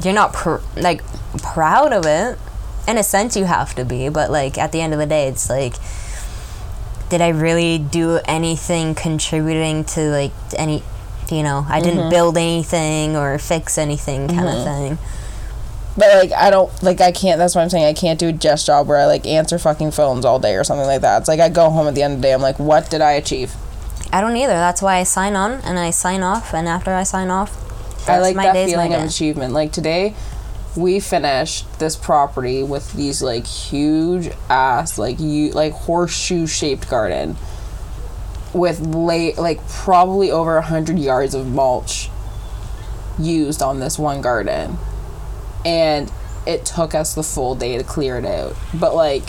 you're 0.04 0.14
not 0.14 0.34
pr- 0.34 0.62
like 0.78 1.02
proud 1.44 1.92
of 1.94 2.06
it. 2.06 2.38
In 2.88 2.98
a 2.98 3.04
sense, 3.04 3.36
you 3.38 3.46
have 3.46 3.76
to 3.76 3.86
be, 3.86 4.10
but 4.10 4.32
like 4.32 4.58
at 4.58 4.72
the 4.72 4.82
end 4.82 4.94
of 4.94 5.00
the 5.00 5.06
day, 5.06 5.28
it's 5.28 5.50
like, 5.50 5.76
did 7.10 7.22
I 7.22 7.28
really 7.30 7.78
do 7.78 8.20
anything 8.26 8.96
contributing 8.96 9.84
to 9.86 10.02
like 10.10 10.32
any? 10.58 10.84
You 11.32 11.44
know, 11.44 11.66
I 11.70 11.82
didn't 11.82 12.00
mm-hmm. 12.00 12.10
build 12.10 12.38
anything 12.38 13.16
or 13.16 13.38
fix 13.38 13.78
anything, 13.78 14.28
kind 14.28 14.48
of 14.48 14.56
mm-hmm. 14.56 14.96
thing. 14.96 14.98
But 15.98 16.16
like 16.16 16.32
I 16.32 16.50
don't 16.50 16.72
like 16.82 17.02
I 17.02 17.12
can't. 17.12 17.38
That's 17.38 17.56
what 17.56 17.62
I'm 17.62 17.70
saying. 17.70 17.86
I 17.86 17.94
can't 17.94 18.20
do 18.20 18.30
a 18.30 18.32
desk 18.32 18.68
job 18.68 18.88
where 18.88 18.98
I 18.98 19.06
like 19.06 19.26
answer 19.26 19.60
fucking 19.60 19.92
phones 19.92 20.26
all 20.26 20.40
day 20.40 20.56
or 20.56 20.64
something 20.64 20.88
like 20.88 21.02
that. 21.02 21.20
It's 21.20 21.28
like 21.28 21.40
I 21.40 21.50
go 21.50 21.70
home 21.70 21.88
at 21.88 21.96
the 21.96 22.04
end 22.04 22.16
of 22.16 22.22
the 22.22 22.28
day. 22.28 22.34
I'm 22.34 22.42
like, 22.42 22.60
what 22.60 22.90
did 22.90 23.02
I 23.02 23.14
achieve? 23.14 23.56
I 24.12 24.22
don't 24.22 24.36
either. 24.36 24.54
That's 24.54 24.82
why 24.82 24.96
I 24.96 25.04
sign 25.04 25.36
on 25.36 25.54
and 25.62 25.78
I 25.78 25.92
sign 25.92 26.24
off, 26.24 26.54
and 26.54 26.68
after 26.68 26.94
I 26.94 27.04
sign 27.04 27.30
off, 27.30 27.56
I 28.08 28.20
like 28.20 28.36
that 28.36 28.54
feeling 28.54 28.94
of 28.94 29.04
achievement. 29.04 29.54
Like 29.54 29.72
today, 29.72 30.16
we 30.76 31.00
finished 31.00 31.80
this 31.80 31.96
property 31.96 32.64
with 32.64 32.94
these 32.94 33.22
like 33.22 33.46
huge 33.46 34.30
ass 34.50 34.98
like 34.98 35.20
you 35.20 35.52
like 35.52 35.74
horseshoe 35.74 36.48
shaped 36.48 36.90
garden 36.90 37.36
with 38.54 38.80
lay 38.80 39.34
like 39.36 39.66
probably 39.68 40.32
over 40.32 40.58
a 40.58 40.62
hundred 40.62 41.00
yards 41.00 41.34
of 41.34 41.48
mulch 41.48 42.10
used 43.18 43.62
on 43.62 43.80
this 43.80 44.00
one 44.00 44.22
garden, 44.22 44.78
and 45.66 46.12
it 46.48 46.66
took 46.66 46.96
us 46.96 47.16
the 47.16 47.24
full 47.24 47.56
day 47.56 47.78
to 47.78 47.84
clear 47.84 48.18
it 48.18 48.26
out. 48.26 48.56
But 48.74 48.96
like. 48.96 49.24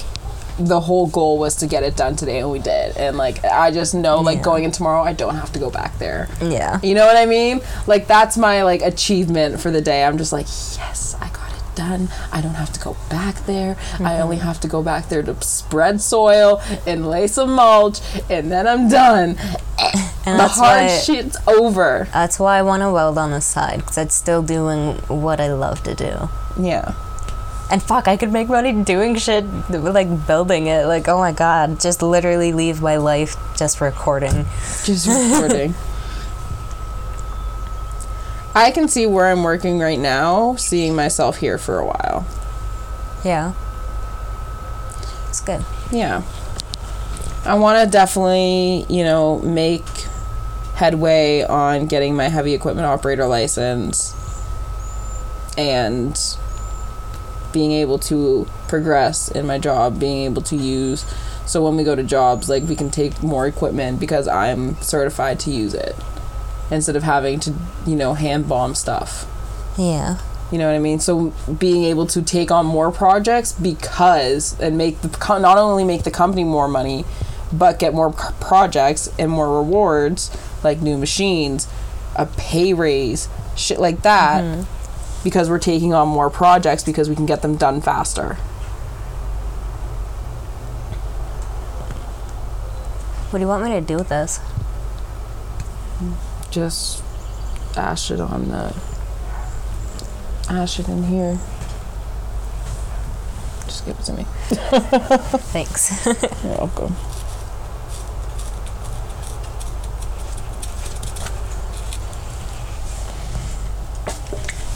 The 0.59 0.81
whole 0.81 1.07
goal 1.07 1.39
was 1.39 1.57
to 1.57 1.67
get 1.67 1.85
it 1.85 1.97
done 1.97 2.17
today, 2.17 2.41
and 2.41 2.51
we 2.51 2.59
did. 2.59 2.95
And 2.99 3.17
like, 3.17 3.43
I 3.47 3.71
just 3.71 3.95
know, 3.95 4.21
like, 4.21 4.43
going 4.43 4.65
in 4.65 4.71
tomorrow, 4.73 5.01
I 5.03 5.15
don't 5.15 5.35
have 5.35 5.51
to 5.53 5.59
go 5.59 5.71
back 5.71 5.97
there. 5.99 6.29
Yeah. 6.43 6.79
You 6.83 6.95
know 6.95 7.07
what 7.07 7.17
I 7.17 7.25
mean? 7.25 7.63
Like 7.87 8.07
that's 8.07 8.37
my 8.37 8.63
like 8.63 8.83
achievement 8.83 9.59
for 9.59 9.71
the 9.71 9.81
day. 9.81 10.05
I'm 10.05 10.19
just 10.19 10.35
like, 10.35 10.45
yes, 10.77 11.17
I 11.19 11.30
done. 11.75 12.09
I 12.33 12.41
don't 12.41 12.55
have 12.55 12.73
to 12.73 12.81
go 12.81 12.97
back 13.09 13.47
there. 13.47 13.77
I 13.99 14.21
only 14.21 14.37
mm-hmm. 14.37 14.47
have 14.47 14.61
to 14.61 14.69
go 14.69 14.83
back 14.83 15.09
there 15.09 15.23
to 15.23 15.41
spread 15.43 16.01
soil 16.01 16.61
and 16.87 17.09
lay 17.09 17.27
some 17.27 17.53
mulch, 17.53 18.01
and 18.29 18.51
then 18.51 18.67
I'm 18.67 18.89
done. 18.89 19.37
And 20.27 20.39
the 20.39 20.43
that's 20.43 20.59
hard 20.59 20.83
why- 20.83 20.99
shit's 20.99 21.39
over. 21.49 22.07
That's 22.13 22.39
why 22.39 22.59
I 22.59 22.63
want 22.63 22.83
to 22.83 22.91
weld 22.91 23.17
on 23.17 23.31
the 23.31 23.41
side 23.41 23.79
because 23.79 23.97
it's 23.97 24.15
still 24.15 24.43
doing 24.43 24.97
what 25.09 25.41
I 25.41 25.51
love 25.51 25.83
to 25.85 25.95
do. 25.95 26.29
Yeah. 26.63 26.93
And 27.71 27.83
fuck, 27.83 28.07
I 28.07 28.19
could 28.19 28.31
make 28.31 28.49
money 28.49 28.73
doing 28.85 29.15
shit 29.15 29.47
like 29.71 30.27
building 30.27 30.67
it. 30.67 30.85
Like, 30.85 31.09
oh 31.09 31.19
my 31.19 31.33
god, 31.33 31.81
just 31.81 32.03
literally 32.03 32.53
leave 32.53 32.83
my 32.83 32.97
life 32.99 33.35
just 33.57 33.81
recording. 33.81 34.45
Just 34.85 35.07
recording. 35.07 35.75
I 38.55 38.71
can 38.73 38.89
see 38.89 39.07
where 39.07 39.27
I'm 39.27 39.43
working 39.43 39.79
right 39.79 39.99
now, 39.99 40.57
seeing 40.57 40.95
myself 40.95 41.37
here 41.37 41.59
for 41.59 41.79
a 41.79 41.87
while. 41.87 42.27
Yeah. 43.25 43.53
It's 45.29 45.41
good. 45.41 45.65
Yeah. 45.93 46.23
I 47.45 47.55
want 47.55 47.85
to 47.85 47.91
definitely, 47.91 48.87
you 48.89 49.05
know, 49.05 49.39
make 49.41 49.87
headway 50.75 51.43
on 51.43 51.87
getting 51.87 52.17
my 52.17 52.29
heavy 52.29 52.55
equipment 52.55 52.87
operator 52.87 53.27
license 53.27 54.15
and 55.57 56.19
being 57.53 57.73
able 57.73 57.99
to 57.99 58.47
progress 58.69 59.31
in 59.31 59.47
my 59.47 59.59
job, 59.59 60.01
being 60.01 60.25
able 60.25 60.43
to 60.43 60.57
use 60.57 61.05
so 61.51 61.65
when 61.65 61.77
we 61.77 61.83
go 61.83 61.97
to 61.97 62.05
jobs 62.05 62.49
like 62.49 62.63
we 62.65 62.77
can 62.77 62.91
take 62.91 63.23
more 63.25 63.45
equipment 63.45 63.99
because 63.99 64.29
I'm 64.29 64.77
certified 64.77 65.41
to 65.41 65.51
use 65.51 65.75
it 65.75 65.97
instead 66.71 66.97
of 66.97 67.03
having 67.03 67.41
to, 67.41 67.55
you 67.87 67.97
know, 67.97 68.15
hand 68.15 68.49
bomb 68.49 68.75
stuff. 68.75 69.27
Yeah. 69.77 70.19
You 70.53 70.59
know 70.59 70.67
what 70.67 70.75
I 70.75 70.81
mean? 70.81 70.99
So 70.99 71.33
being 71.59 71.85
able 71.85 72.07
to 72.09 72.23
take 72.23 72.51
on 72.51 72.67
more 72.67 72.91
projects 72.91 73.53
because 73.53 74.59
and 74.61 74.77
make 74.77 75.01
the 75.01 75.39
not 75.39 75.59
only 75.59 75.85
make 75.85 76.03
the 76.03 76.11
company 76.11 76.45
more 76.45 76.69
money, 76.69 77.05
but 77.53 77.79
get 77.79 77.95
more 77.95 78.13
projects 78.13 79.09
and 79.19 79.31
more 79.31 79.57
rewards 79.57 80.31
like 80.65 80.81
new 80.81 80.97
machines, 80.97 81.69
a 82.17 82.27
pay 82.27 82.73
raise, 82.73 83.29
shit 83.57 83.79
like 83.79 84.03
that. 84.03 84.43
Mm-hmm. 84.43 85.23
Because 85.23 85.51
we're 85.51 85.59
taking 85.59 85.93
on 85.93 86.09
more 86.09 86.31
projects 86.31 86.83
because 86.83 87.11
we 87.11 87.15
can 87.15 87.27
get 87.27 87.43
them 87.43 87.57
done 87.57 87.83
faster. 87.83 88.35
What 93.29 93.39
do 93.39 93.45
you 93.45 93.49
want 93.49 93.63
me 93.63 93.71
to 93.73 93.83
do 93.83 93.97
with 93.97 94.09
this? 94.09 94.39
Hmm. 95.99 96.30
Just 96.51 97.03
ash 97.77 98.11
it 98.11 98.21
on 98.21 98.49
the 98.49 98.75
ash 100.49 100.81
it 100.81 100.89
in 100.89 101.05
here. 101.05 101.39
Just 103.67 103.87
give 103.87 103.99
it 103.99 104.05
to 104.05 104.13
me. 104.13 104.25
Thanks. 105.53 106.05
You're 106.45 106.57
welcome. 106.57 106.97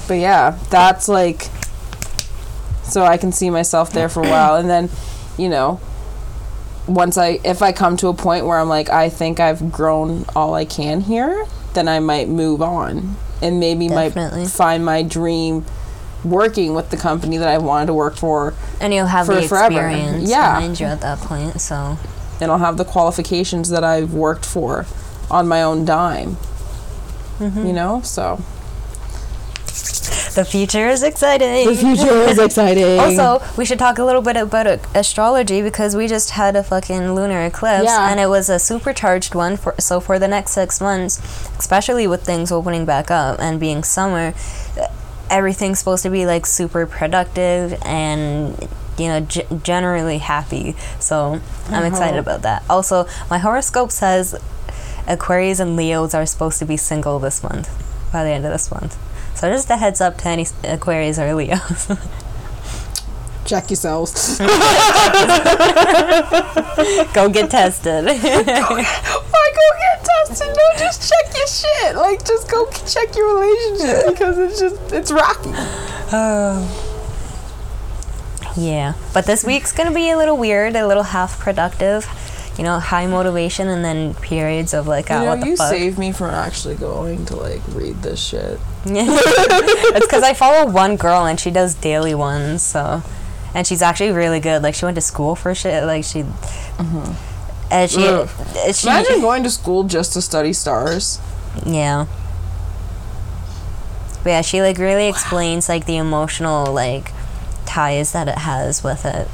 But 0.07 0.15
yeah, 0.15 0.59
that's 0.71 1.09
like 1.09 1.49
so 2.85 3.03
I 3.05 3.17
can 3.17 3.33
see 3.33 3.51
myself 3.51 3.93
there 3.93 4.09
for 4.09 4.23
a 4.23 4.29
while 4.29 4.57
and 4.57 4.71
then, 4.71 4.89
you 5.37 5.49
know, 5.49 5.81
once 6.87 7.17
I 7.17 7.41
if 7.43 7.63
I 7.63 7.73
come 7.73 7.97
to 7.99 8.09
a 8.09 8.15
point 8.15 8.47
where 8.47 8.59
I'm 8.59 8.69
like 8.69 8.91
I 8.91 9.09
think 9.09 9.41
I've 9.41 9.73
grown 9.73 10.25
all 10.37 10.55
I 10.55 10.65
can 10.65 11.01
here, 11.01 11.47
then 11.75 11.89
I 11.89 12.01
might 12.01 12.29
move 12.29 12.63
on 12.63 13.17
and 13.43 13.61
maybe 13.61 13.89
Definitely. 13.89 14.43
might 14.43 14.51
find 14.51 14.85
my 14.85 15.03
dream 15.03 15.65
working 16.25 16.75
with 16.75 16.91
the 16.91 16.97
company 16.97 17.37
that 17.37 17.49
I 17.49 17.59
wanted 17.59 17.87
to 17.87 17.95
work 17.95 18.17
for 18.17 18.55
and 18.81 18.95
you'll 18.95 19.07
have 19.07 19.27
For 19.27 19.35
the 19.35 19.43
forever. 19.49 19.67
experience 19.89 20.31
Yeah. 20.31 20.55
behind 20.59 20.81
you 20.81 20.87
at 20.87 21.01
that 21.03 21.19
point. 21.19 21.61
So 21.61 21.99
and 22.41 22.51
I'll 22.51 22.59
have 22.59 22.77
the 22.79 22.85
qualifications 22.85 23.69
that 23.69 23.85
I've 23.85 24.13
worked 24.15 24.45
for 24.47 24.87
on 25.31 25.47
my 25.49 25.63
own 25.63 25.85
dime. 25.85 26.37
Mm-hmm. 27.39 27.67
You 27.67 27.73
know, 27.73 28.01
so 28.03 28.41
the 30.35 30.45
future 30.45 30.89
is 30.89 31.03
exciting. 31.03 31.67
The 31.67 31.77
future 31.77 32.13
is 32.31 32.39
exciting. 32.39 32.99
Also, 32.99 33.45
we 33.57 33.65
should 33.65 33.79
talk 33.79 33.99
a 33.99 34.05
little 34.05 34.23
bit 34.23 34.37
about 34.37 34.67
astrology 34.95 35.63
because 35.63 35.97
we 35.97 36.07
just 36.07 36.31
had 36.31 36.57
a 36.57 36.63
fucking 36.63 37.15
lunar 37.15 37.45
eclipse 37.45 37.85
Yeah. 37.85 38.11
and 38.11 38.21
it 38.21 38.29
was 38.29 38.49
a 38.49 38.59
supercharged 38.59 39.35
one 39.35 39.57
for 39.57 39.75
so 39.79 40.01
for 40.01 40.19
the 40.19 40.29
next 40.29 40.53
6 40.53 40.81
months, 40.81 41.21
especially 41.59 42.07
with 42.07 42.25
things 42.25 42.51
opening 42.53 42.85
back 42.85 43.11
up 43.11 43.39
and 43.41 43.59
being 43.61 43.83
summer, 43.83 44.35
everything's 45.31 45.79
supposed 45.79 46.03
to 46.03 46.11
be 46.11 46.27
like 46.27 46.47
super 46.47 46.87
productive 46.87 47.75
and 47.85 48.69
you 48.99 49.09
know 49.09 49.21
g- 49.21 49.47
generally 49.63 50.19
happy. 50.19 50.77
So, 51.01 51.41
I'm 51.69 51.75
uh-huh. 51.75 51.85
excited 51.85 52.19
about 52.19 52.43
that. 52.43 52.63
Also, 52.69 53.07
my 53.31 53.39
horoscope 53.39 53.91
says 53.91 54.35
Aquarius 55.07 55.61
and 55.61 55.77
Leos 55.77 56.15
are 56.15 56.27
supposed 56.27 56.59
to 56.59 56.65
be 56.65 56.77
single 56.77 57.19
this 57.19 57.43
month 57.43 57.69
by 58.13 58.25
the 58.25 58.31
end 58.31 58.45
of 58.45 58.53
this 58.53 58.71
month. 58.71 58.97
So 59.45 59.51
just 59.51 59.69
a 59.69 59.77
heads 59.77 60.01
up 60.01 60.17
to 60.19 60.29
any 60.29 60.47
Aquarius 60.63 61.19
or 61.19 61.35
Leos. 61.35 61.87
check 63.45 63.69
yourselves. 63.69 64.39
Go 67.13 67.29
get 67.29 67.51
tested. 67.51 68.07
Why 68.07 68.13
go 68.23 68.77
get 69.83 70.03
tested? 70.03 70.49
No, 70.49 70.79
just 70.79 71.11
check 71.11 71.37
your 71.37 71.47
shit. 71.47 71.95
Like, 71.95 72.25
just 72.25 72.51
go 72.51 72.65
check 72.87 73.15
your 73.15 73.39
relationship 73.39 74.07
because 74.15 74.39
it's 74.39 74.59
just 74.59 74.93
it's 74.95 75.13
rocky. 75.13 75.51
yeah. 78.59 78.95
But 79.13 79.27
this 79.27 79.45
week's 79.45 79.73
going 79.73 79.91
to 79.91 79.95
be 79.95 80.09
a 80.09 80.17
little 80.17 80.39
weird, 80.39 80.75
a 80.75 80.87
little 80.87 81.03
half 81.03 81.39
productive. 81.39 82.09
You 82.57 82.65
know, 82.65 82.79
high 82.79 83.07
motivation 83.07 83.69
and 83.69 83.85
then 83.85 84.15
periods 84.15 84.73
of 84.73 84.87
like, 84.87 85.11
ah, 85.11 85.19
you 85.19 85.25
know, 85.27 85.31
what 85.33 85.41
the 85.41 85.49
you 85.49 85.57
fuck. 85.59 85.69
saved 85.69 85.99
me 85.99 86.13
from 86.13 86.31
actually 86.31 86.77
going 86.77 87.27
to 87.27 87.37
like 87.37 87.61
read 87.75 88.01
this 88.01 88.25
shit. 88.25 88.59
it's 88.87 90.07
because 90.07 90.23
I 90.23 90.35
follow 90.35 90.71
one 90.71 90.97
girl 90.97 91.25
and 91.25 91.39
she 91.39 91.51
does 91.51 91.75
daily 91.75 92.15
ones, 92.15 92.63
so. 92.63 93.03
And 93.55 93.67
she's 93.67 93.83
actually 93.83 94.11
really 94.11 94.41
good. 94.41 94.63
Like, 94.63 94.75
she 94.75 94.85
went 94.85 94.97
to 94.97 95.01
school 95.01 95.37
for 95.37 95.55
shit. 95.55 95.85
Like, 95.85 96.05
she. 96.05 96.23
Mm-hmm. 96.23 97.73
And 97.73 97.91
she. 97.91 98.05
Ugh. 98.07 98.29
she 98.75 98.87
Imagine 98.87 99.21
going 99.21 99.43
to 99.45 99.51
school 99.51 99.85
just 99.85 100.13
to 100.15 100.23
study 100.23 100.53
stars. 100.53 101.21
Yeah. 101.65 102.07
But 104.25 104.31
yeah, 104.31 104.41
she 104.41 104.63
like 104.63 104.79
really 104.79 105.07
explains 105.07 105.69
like 105.69 105.85
the 105.85 105.99
emotional 105.99 106.73
like 106.73 107.13
ties 107.67 108.13
that 108.13 108.27
it 108.27 108.39
has 108.39 108.83
with 108.83 109.05
it. 109.05 109.29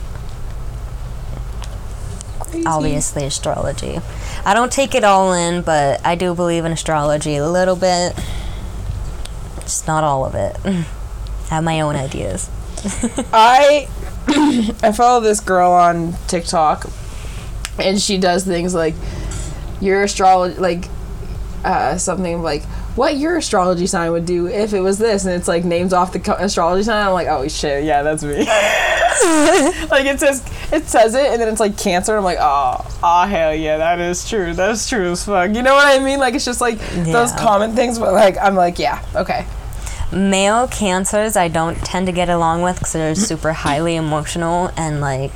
Crazy. 2.40 2.66
Obviously, 2.66 3.24
astrology. 3.24 4.00
I 4.44 4.52
don't 4.52 4.72
take 4.72 4.96
it 4.96 5.04
all 5.04 5.32
in, 5.32 5.62
but 5.62 6.04
I 6.04 6.16
do 6.16 6.34
believe 6.34 6.64
in 6.64 6.72
astrology 6.72 7.36
a 7.36 7.48
little 7.48 7.76
bit. 7.76 8.18
Just 9.70 9.86
not 9.86 10.02
all 10.02 10.24
of 10.24 10.34
it. 10.34 10.56
I 10.64 11.54
have 11.54 11.62
my 11.62 11.80
own 11.80 11.94
ideas. 11.94 12.50
I 13.32 13.88
I 14.82 14.90
follow 14.90 15.20
this 15.20 15.38
girl 15.38 15.70
on 15.70 16.14
TikTok, 16.26 16.90
and 17.78 18.00
she 18.00 18.18
does 18.18 18.44
things 18.44 18.74
like 18.74 18.96
your 19.80 20.02
astrology, 20.02 20.58
like 20.58 20.88
uh, 21.64 21.96
something 21.98 22.42
like 22.42 22.64
what 22.96 23.16
your 23.16 23.36
astrology 23.36 23.86
sign 23.86 24.10
would 24.10 24.26
do 24.26 24.48
if 24.48 24.72
it 24.72 24.80
was 24.80 24.98
this, 24.98 25.24
and 25.24 25.32
it's 25.34 25.46
like 25.46 25.64
names 25.64 25.92
off 25.92 26.12
the 26.12 26.18
co- 26.18 26.32
astrology 26.32 26.82
sign. 26.82 27.06
I'm 27.06 27.12
like, 27.12 27.28
oh 27.28 27.46
shit, 27.46 27.84
yeah, 27.84 28.02
that's 28.02 28.24
me. 28.24 28.38
like 29.88 30.04
it 30.04 30.18
says 30.18 30.44
it 30.72 30.88
says 30.88 31.14
it, 31.14 31.30
and 31.30 31.40
then 31.40 31.46
it's 31.46 31.60
like 31.60 31.78
Cancer. 31.78 32.16
I'm 32.16 32.24
like, 32.24 32.38
oh, 32.40 32.84
ah, 33.04 33.26
hell 33.28 33.54
yeah, 33.54 33.76
that 33.76 34.00
is 34.00 34.28
true. 34.28 34.52
That's 34.52 34.88
true 34.88 35.12
as 35.12 35.24
fuck. 35.24 35.54
You 35.54 35.62
know 35.62 35.74
what 35.74 35.86
I 35.86 36.02
mean? 36.02 36.18
Like 36.18 36.34
it's 36.34 36.44
just 36.44 36.60
like 36.60 36.80
those 36.90 37.30
common 37.34 37.76
things, 37.76 38.00
but 38.00 38.12
like 38.12 38.36
I'm 38.36 38.56
like, 38.56 38.80
yeah, 38.80 39.00
okay. 39.14 39.46
Male 40.12 40.66
cancers, 40.68 41.36
I 41.36 41.48
don't 41.48 41.76
tend 41.76 42.06
to 42.06 42.12
get 42.12 42.28
along 42.28 42.62
with 42.62 42.76
because 42.76 42.92
they're 42.92 43.12
mm. 43.14 43.16
super 43.16 43.52
highly 43.52 43.96
emotional 43.96 44.72
and 44.76 45.00
like 45.00 45.32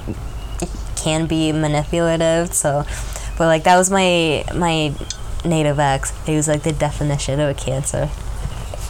can 0.96 1.26
be 1.26 1.52
manipulative. 1.52 2.52
So, 2.52 2.84
but 3.38 3.46
like 3.46 3.64
that 3.64 3.76
was 3.76 3.90
my 3.90 4.44
my 4.54 4.94
native 5.44 5.78
ex. 5.78 6.12
He 6.26 6.34
was 6.34 6.48
like 6.48 6.62
the 6.62 6.72
definition 6.72 7.40
of 7.40 7.50
a 7.50 7.54
cancer. 7.54 8.10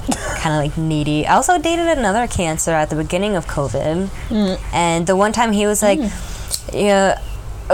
kind 0.36 0.54
of 0.54 0.70
like 0.70 0.76
needy. 0.78 1.26
I 1.26 1.36
also 1.36 1.58
dated 1.58 1.86
another 1.98 2.26
cancer 2.26 2.72
at 2.72 2.90
the 2.90 2.96
beginning 2.96 3.36
of 3.36 3.46
COVID, 3.46 4.08
mm. 4.28 4.60
and 4.72 5.06
the 5.06 5.16
one 5.16 5.32
time 5.32 5.52
he 5.52 5.66
was 5.66 5.82
like, 5.82 5.98
mm. 5.98 6.10
"Yeah, 6.72 7.20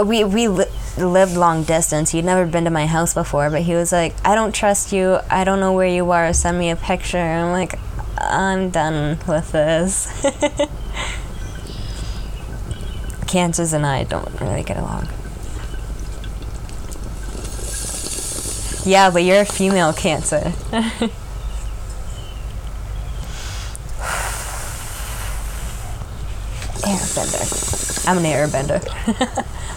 we 0.01 0.23
we 0.23 0.47
li- 0.47 0.65
lived 0.97 1.35
long 1.35 1.63
distance. 1.63 2.11
He'd 2.11 2.25
never 2.25 2.45
been 2.45 2.63
to 2.63 2.69
my 2.69 2.85
house 2.85 3.13
before, 3.13 3.49
but 3.49 3.63
he 3.63 3.73
was 3.73 3.91
like, 3.91 4.15
"I 4.25 4.35
don't 4.35 4.55
trust 4.55 4.93
you. 4.93 5.19
I 5.29 5.43
don't 5.43 5.59
know 5.59 5.73
where 5.73 5.87
you 5.87 6.09
are. 6.11 6.31
Send 6.33 6.57
me 6.57 6.69
a 6.69 6.77
picture." 6.77 7.17
And 7.17 7.47
I'm 7.47 7.51
like, 7.51 7.77
"I'm 8.21 8.69
done 8.69 9.19
with 9.27 9.51
this." 9.51 10.07
Cancers 13.27 13.73
and 13.73 13.85
I 13.85 14.03
don't 14.03 14.39
really 14.41 14.63
get 14.63 14.77
along. 14.77 15.07
Yeah, 18.83 19.11
but 19.11 19.23
you're 19.23 19.41
a 19.41 19.45
female 19.45 19.93
cancer. 19.93 20.39
Airbender. 26.81 28.07
I'm 28.07 28.17
an 28.17 28.23
airbender. 28.23 28.81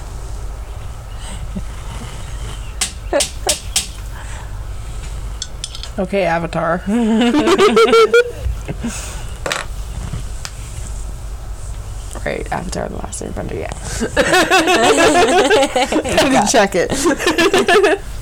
Okay, 5.96 6.24
Avatar. 6.24 6.82
right, 12.24 12.50
Avatar: 12.52 12.88
The 12.88 12.96
Last 12.96 13.22
Airbender. 13.22 13.58
Yeah. 13.58 13.72
Gotta 16.32 16.50
check 16.50 16.72
it. 16.74 16.90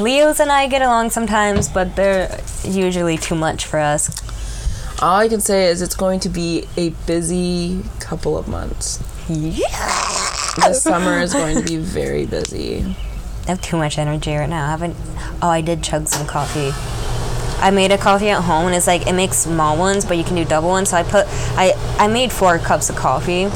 Leos 0.00 0.40
and 0.40 0.50
I 0.50 0.68
get 0.68 0.82
along 0.82 1.10
sometimes, 1.10 1.68
but 1.68 1.96
they're 1.96 2.40
usually 2.64 3.18
too 3.18 3.34
much 3.34 3.66
for 3.66 3.78
us. 3.78 4.10
All 5.02 5.16
I 5.18 5.28
can 5.28 5.40
say 5.40 5.66
is 5.66 5.82
it's 5.82 5.96
going 5.96 6.20
to 6.20 6.28
be 6.28 6.66
a 6.76 6.90
busy 7.06 7.82
couple 8.00 8.38
of 8.38 8.46
months. 8.48 9.02
Yeah. 9.28 9.68
The 10.56 10.74
summer 10.74 11.18
is 11.18 11.32
going 11.32 11.56
to 11.56 11.62
be 11.62 11.76
very 11.76 12.24
busy. 12.24 12.94
I 13.46 13.50
have 13.50 13.60
too 13.60 13.76
much 13.76 13.98
energy 13.98 14.34
right 14.34 14.48
now. 14.48 14.66
I 14.66 14.70
haven't. 14.70 14.96
Oh, 15.42 15.48
I 15.48 15.60
did 15.62 15.82
chug 15.82 16.06
some 16.08 16.26
coffee. 16.26 16.70
I 17.60 17.70
made 17.72 17.90
a 17.90 17.98
coffee 17.98 18.28
at 18.28 18.42
home, 18.42 18.66
and 18.66 18.74
it's 18.74 18.86
like 18.86 19.06
it 19.06 19.14
makes 19.14 19.36
small 19.38 19.76
ones, 19.76 20.04
but 20.04 20.16
you 20.16 20.24
can 20.24 20.36
do 20.36 20.44
double 20.44 20.68
ones. 20.68 20.90
So 20.90 20.96
I 20.96 21.02
put 21.02 21.26
I 21.56 21.72
I 21.98 22.06
made 22.06 22.30
four 22.30 22.58
cups 22.58 22.88
of 22.88 22.96
coffee, 22.96 23.48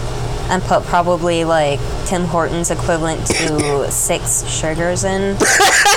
and 0.50 0.62
put 0.62 0.82
probably 0.84 1.44
like 1.44 1.78
Tim 2.06 2.24
Hortons 2.24 2.70
equivalent 2.72 3.26
to 3.26 3.90
six 3.92 4.44
sugars 4.48 5.04
in, 5.04 5.36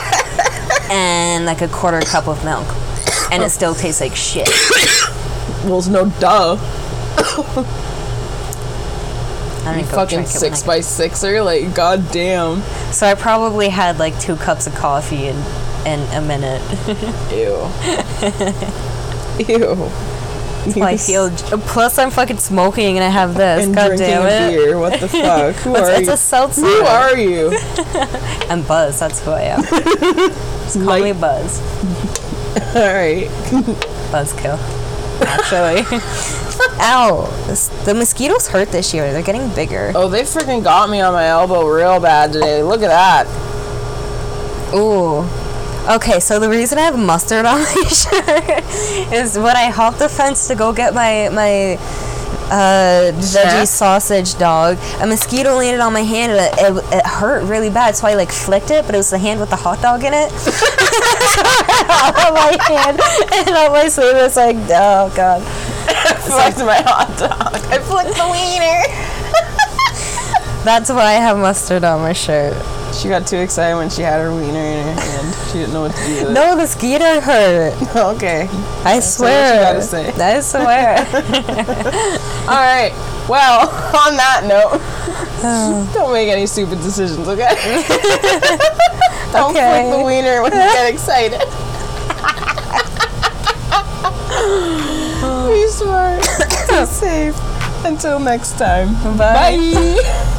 and 0.91 1.45
like 1.45 1.61
a 1.61 1.67
quarter 1.67 2.01
cup 2.01 2.27
of 2.27 2.43
milk, 2.45 2.67
and 3.31 3.41
it 3.41 3.49
still 3.49 3.73
tastes 3.73 4.01
like 4.01 4.15
shit. 4.15 4.49
Well, 5.65 5.79
it's 5.79 5.87
no 5.87 6.09
duh. 6.19 6.57
I'm 9.77 9.85
Fucking 9.85 10.17
drink 10.17 10.29
it 10.29 10.33
when 10.33 10.39
six 10.39 10.63
by 10.63 10.79
sixer. 10.81 11.41
Like, 11.41 11.73
goddamn. 11.75 12.61
So 12.91 13.07
I 13.07 13.15
probably 13.15 13.69
had 13.69 13.99
like 13.99 14.19
two 14.19 14.35
cups 14.35 14.67
of 14.67 14.75
coffee 14.75 15.27
in 15.27 15.35
in 15.85 15.99
a 16.13 16.21
minute. 16.21 16.61
Ew. 17.31 17.69
Ew. 19.47 19.89
So 20.73 20.81
I 20.83 20.97
feel. 20.97 21.29
Plus, 21.61 21.97
I'm 21.97 22.11
fucking 22.11 22.37
smoking 22.37 22.97
and 22.97 23.03
I 23.03 23.07
have 23.09 23.33
this. 23.35 23.65
and 23.65 23.73
God 23.73 23.97
damn 23.97 24.25
it! 24.27 24.55
beer. 24.57 24.77
What 24.77 24.99
the 24.99 25.07
fuck? 25.07 25.55
Who 25.57 25.75
It's, 25.75 25.79
are 25.89 25.91
it's 25.93 26.07
you? 26.07 26.13
a 26.13 26.17
seltzer. 26.17 26.61
Who 26.61 26.81
are 26.85 27.17
you? 27.17 27.57
I'm 28.49 28.63
Buzz. 28.63 28.99
That's 28.99 29.23
who 29.23 29.31
I 29.31 29.41
am. 29.43 29.61
Just 29.63 30.75
call 30.83 30.99
me 30.99 31.13
Like- 31.13 31.21
Buzz. 31.21 31.61
All 32.75 32.93
right. 32.93 33.27
buzzkill. 34.11 34.59
Actually. 35.21 35.83
Ow. 36.81 37.25
This- 37.47 37.67
The 37.85 37.93
mosquitoes 37.93 38.47
hurt 38.47 38.69
this 38.71 38.93
year. 38.93 39.11
They're 39.11 39.21
getting 39.23 39.49
bigger. 39.55 39.91
Oh, 39.95 40.07
they 40.09 40.21
freaking 40.23 40.63
got 40.63 40.89
me 40.89 41.01
on 41.01 41.13
my 41.13 41.27
elbow 41.27 41.67
real 41.67 41.99
bad 41.99 42.31
today. 42.33 42.63
Look 42.63 42.81
at 42.81 42.89
that. 42.89 43.27
Ooh. 44.73 45.25
Okay, 45.95 46.19
so 46.19 46.39
the 46.39 46.49
reason 46.49 46.77
I 46.77 46.81
have 46.81 46.97
mustard 46.99 47.45
on 47.45 47.59
my 47.61 47.83
shirt 47.89 48.63
is 49.13 49.37
when 49.37 49.55
I 49.57 49.69
hopped 49.69 49.97
the 49.99 50.09
fence 50.09 50.47
to 50.49 50.55
go 50.55 50.71
get 50.73 50.93
my 50.93 51.29
my 51.29 51.79
uh, 52.51 53.11
veggie 53.15 53.67
sausage 53.67 54.37
dog, 54.37 54.77
a 55.01 55.07
mosquito 55.07 55.55
landed 55.55 55.81
on 55.81 55.93
my 55.93 56.03
hand 56.03 56.31
and 56.31 56.41
it, 56.41 56.53
it, 56.59 56.97
it 56.97 57.05
hurt 57.05 57.43
really 57.43 57.69
bad. 57.69 57.95
So 57.95 58.07
I 58.07 58.15
like 58.15 58.31
flicked 58.31 58.71
it, 58.71 58.85
but 58.85 58.95
it 58.95 58.97
was 58.97 59.09
the 59.09 59.17
hand 59.17 59.39
with 59.39 59.49
the 59.49 59.55
hot 59.55 59.81
dog 59.81 60.03
in 60.03 60.13
it. 60.13 60.31
on 61.89 62.33
my 62.33 62.57
hand 62.67 62.99
and 63.47 63.55
on 63.55 63.71
my 63.71 63.87
sleeve. 63.87 64.15
It's 64.15 64.35
like, 64.35 64.57
oh 64.69 65.11
god. 65.15 65.41
Flicked 66.29 66.59
my 66.59 66.81
hot 66.85 67.17
dog. 67.17 67.55
I 67.71 67.79
flicked 67.79 68.15
the 68.15 68.27
wiener. 68.29 68.83
That's 70.63 70.89
why 70.89 71.05
I 71.05 71.13
have 71.13 71.37
mustard 71.37 71.83
on 71.83 72.01
my 72.01 72.13
shirt. 72.13 72.53
She 72.99 73.07
got 73.07 73.25
too 73.25 73.37
excited 73.37 73.75
when 73.75 73.89
she 73.89 74.01
had 74.01 74.19
her 74.19 74.33
wiener 74.35 74.59
in 74.59 74.83
her 74.85 75.01
hand. 75.01 75.35
She 75.47 75.59
didn't 75.59 75.71
know 75.73 75.81
what 75.83 75.95
to 75.95 76.05
do 76.05 76.25
with 76.25 76.33
No, 76.33 76.51
the 76.51 76.55
mosquito 76.63 77.21
hurt. 77.21 77.73
it. 77.81 77.95
Okay. 77.95 78.41
I 78.49 78.51
what 78.83 78.95
you 78.95 79.01
swear. 79.01 79.61
gotta 79.63 79.81
say. 79.81 80.11
I 80.11 80.39
swear. 80.41 80.97
All 82.49 82.59
right. 82.59 82.91
Well, 83.29 83.69
on 83.69 84.17
that 84.17 84.41
note, 84.47 84.79
oh. 85.43 85.91
don't 85.93 86.11
make 86.11 86.27
any 86.29 86.45
stupid 86.45 86.79
decisions, 86.81 87.27
okay? 87.27 87.55
don't 89.31 89.51
Okay. 89.55 89.89
flick 89.89 89.99
the 89.99 90.03
wiener 90.05 90.41
when 90.41 90.51
you 90.51 90.57
get 90.59 90.91
excited. 90.91 91.39
Be 95.49 95.67
smart. 95.69 96.21
Be 96.69 96.85
safe. 96.85 97.35
Until 97.85 98.19
next 98.19 98.57
time. 98.57 98.93
Bye. 99.17 99.55
Bye. 99.57 100.35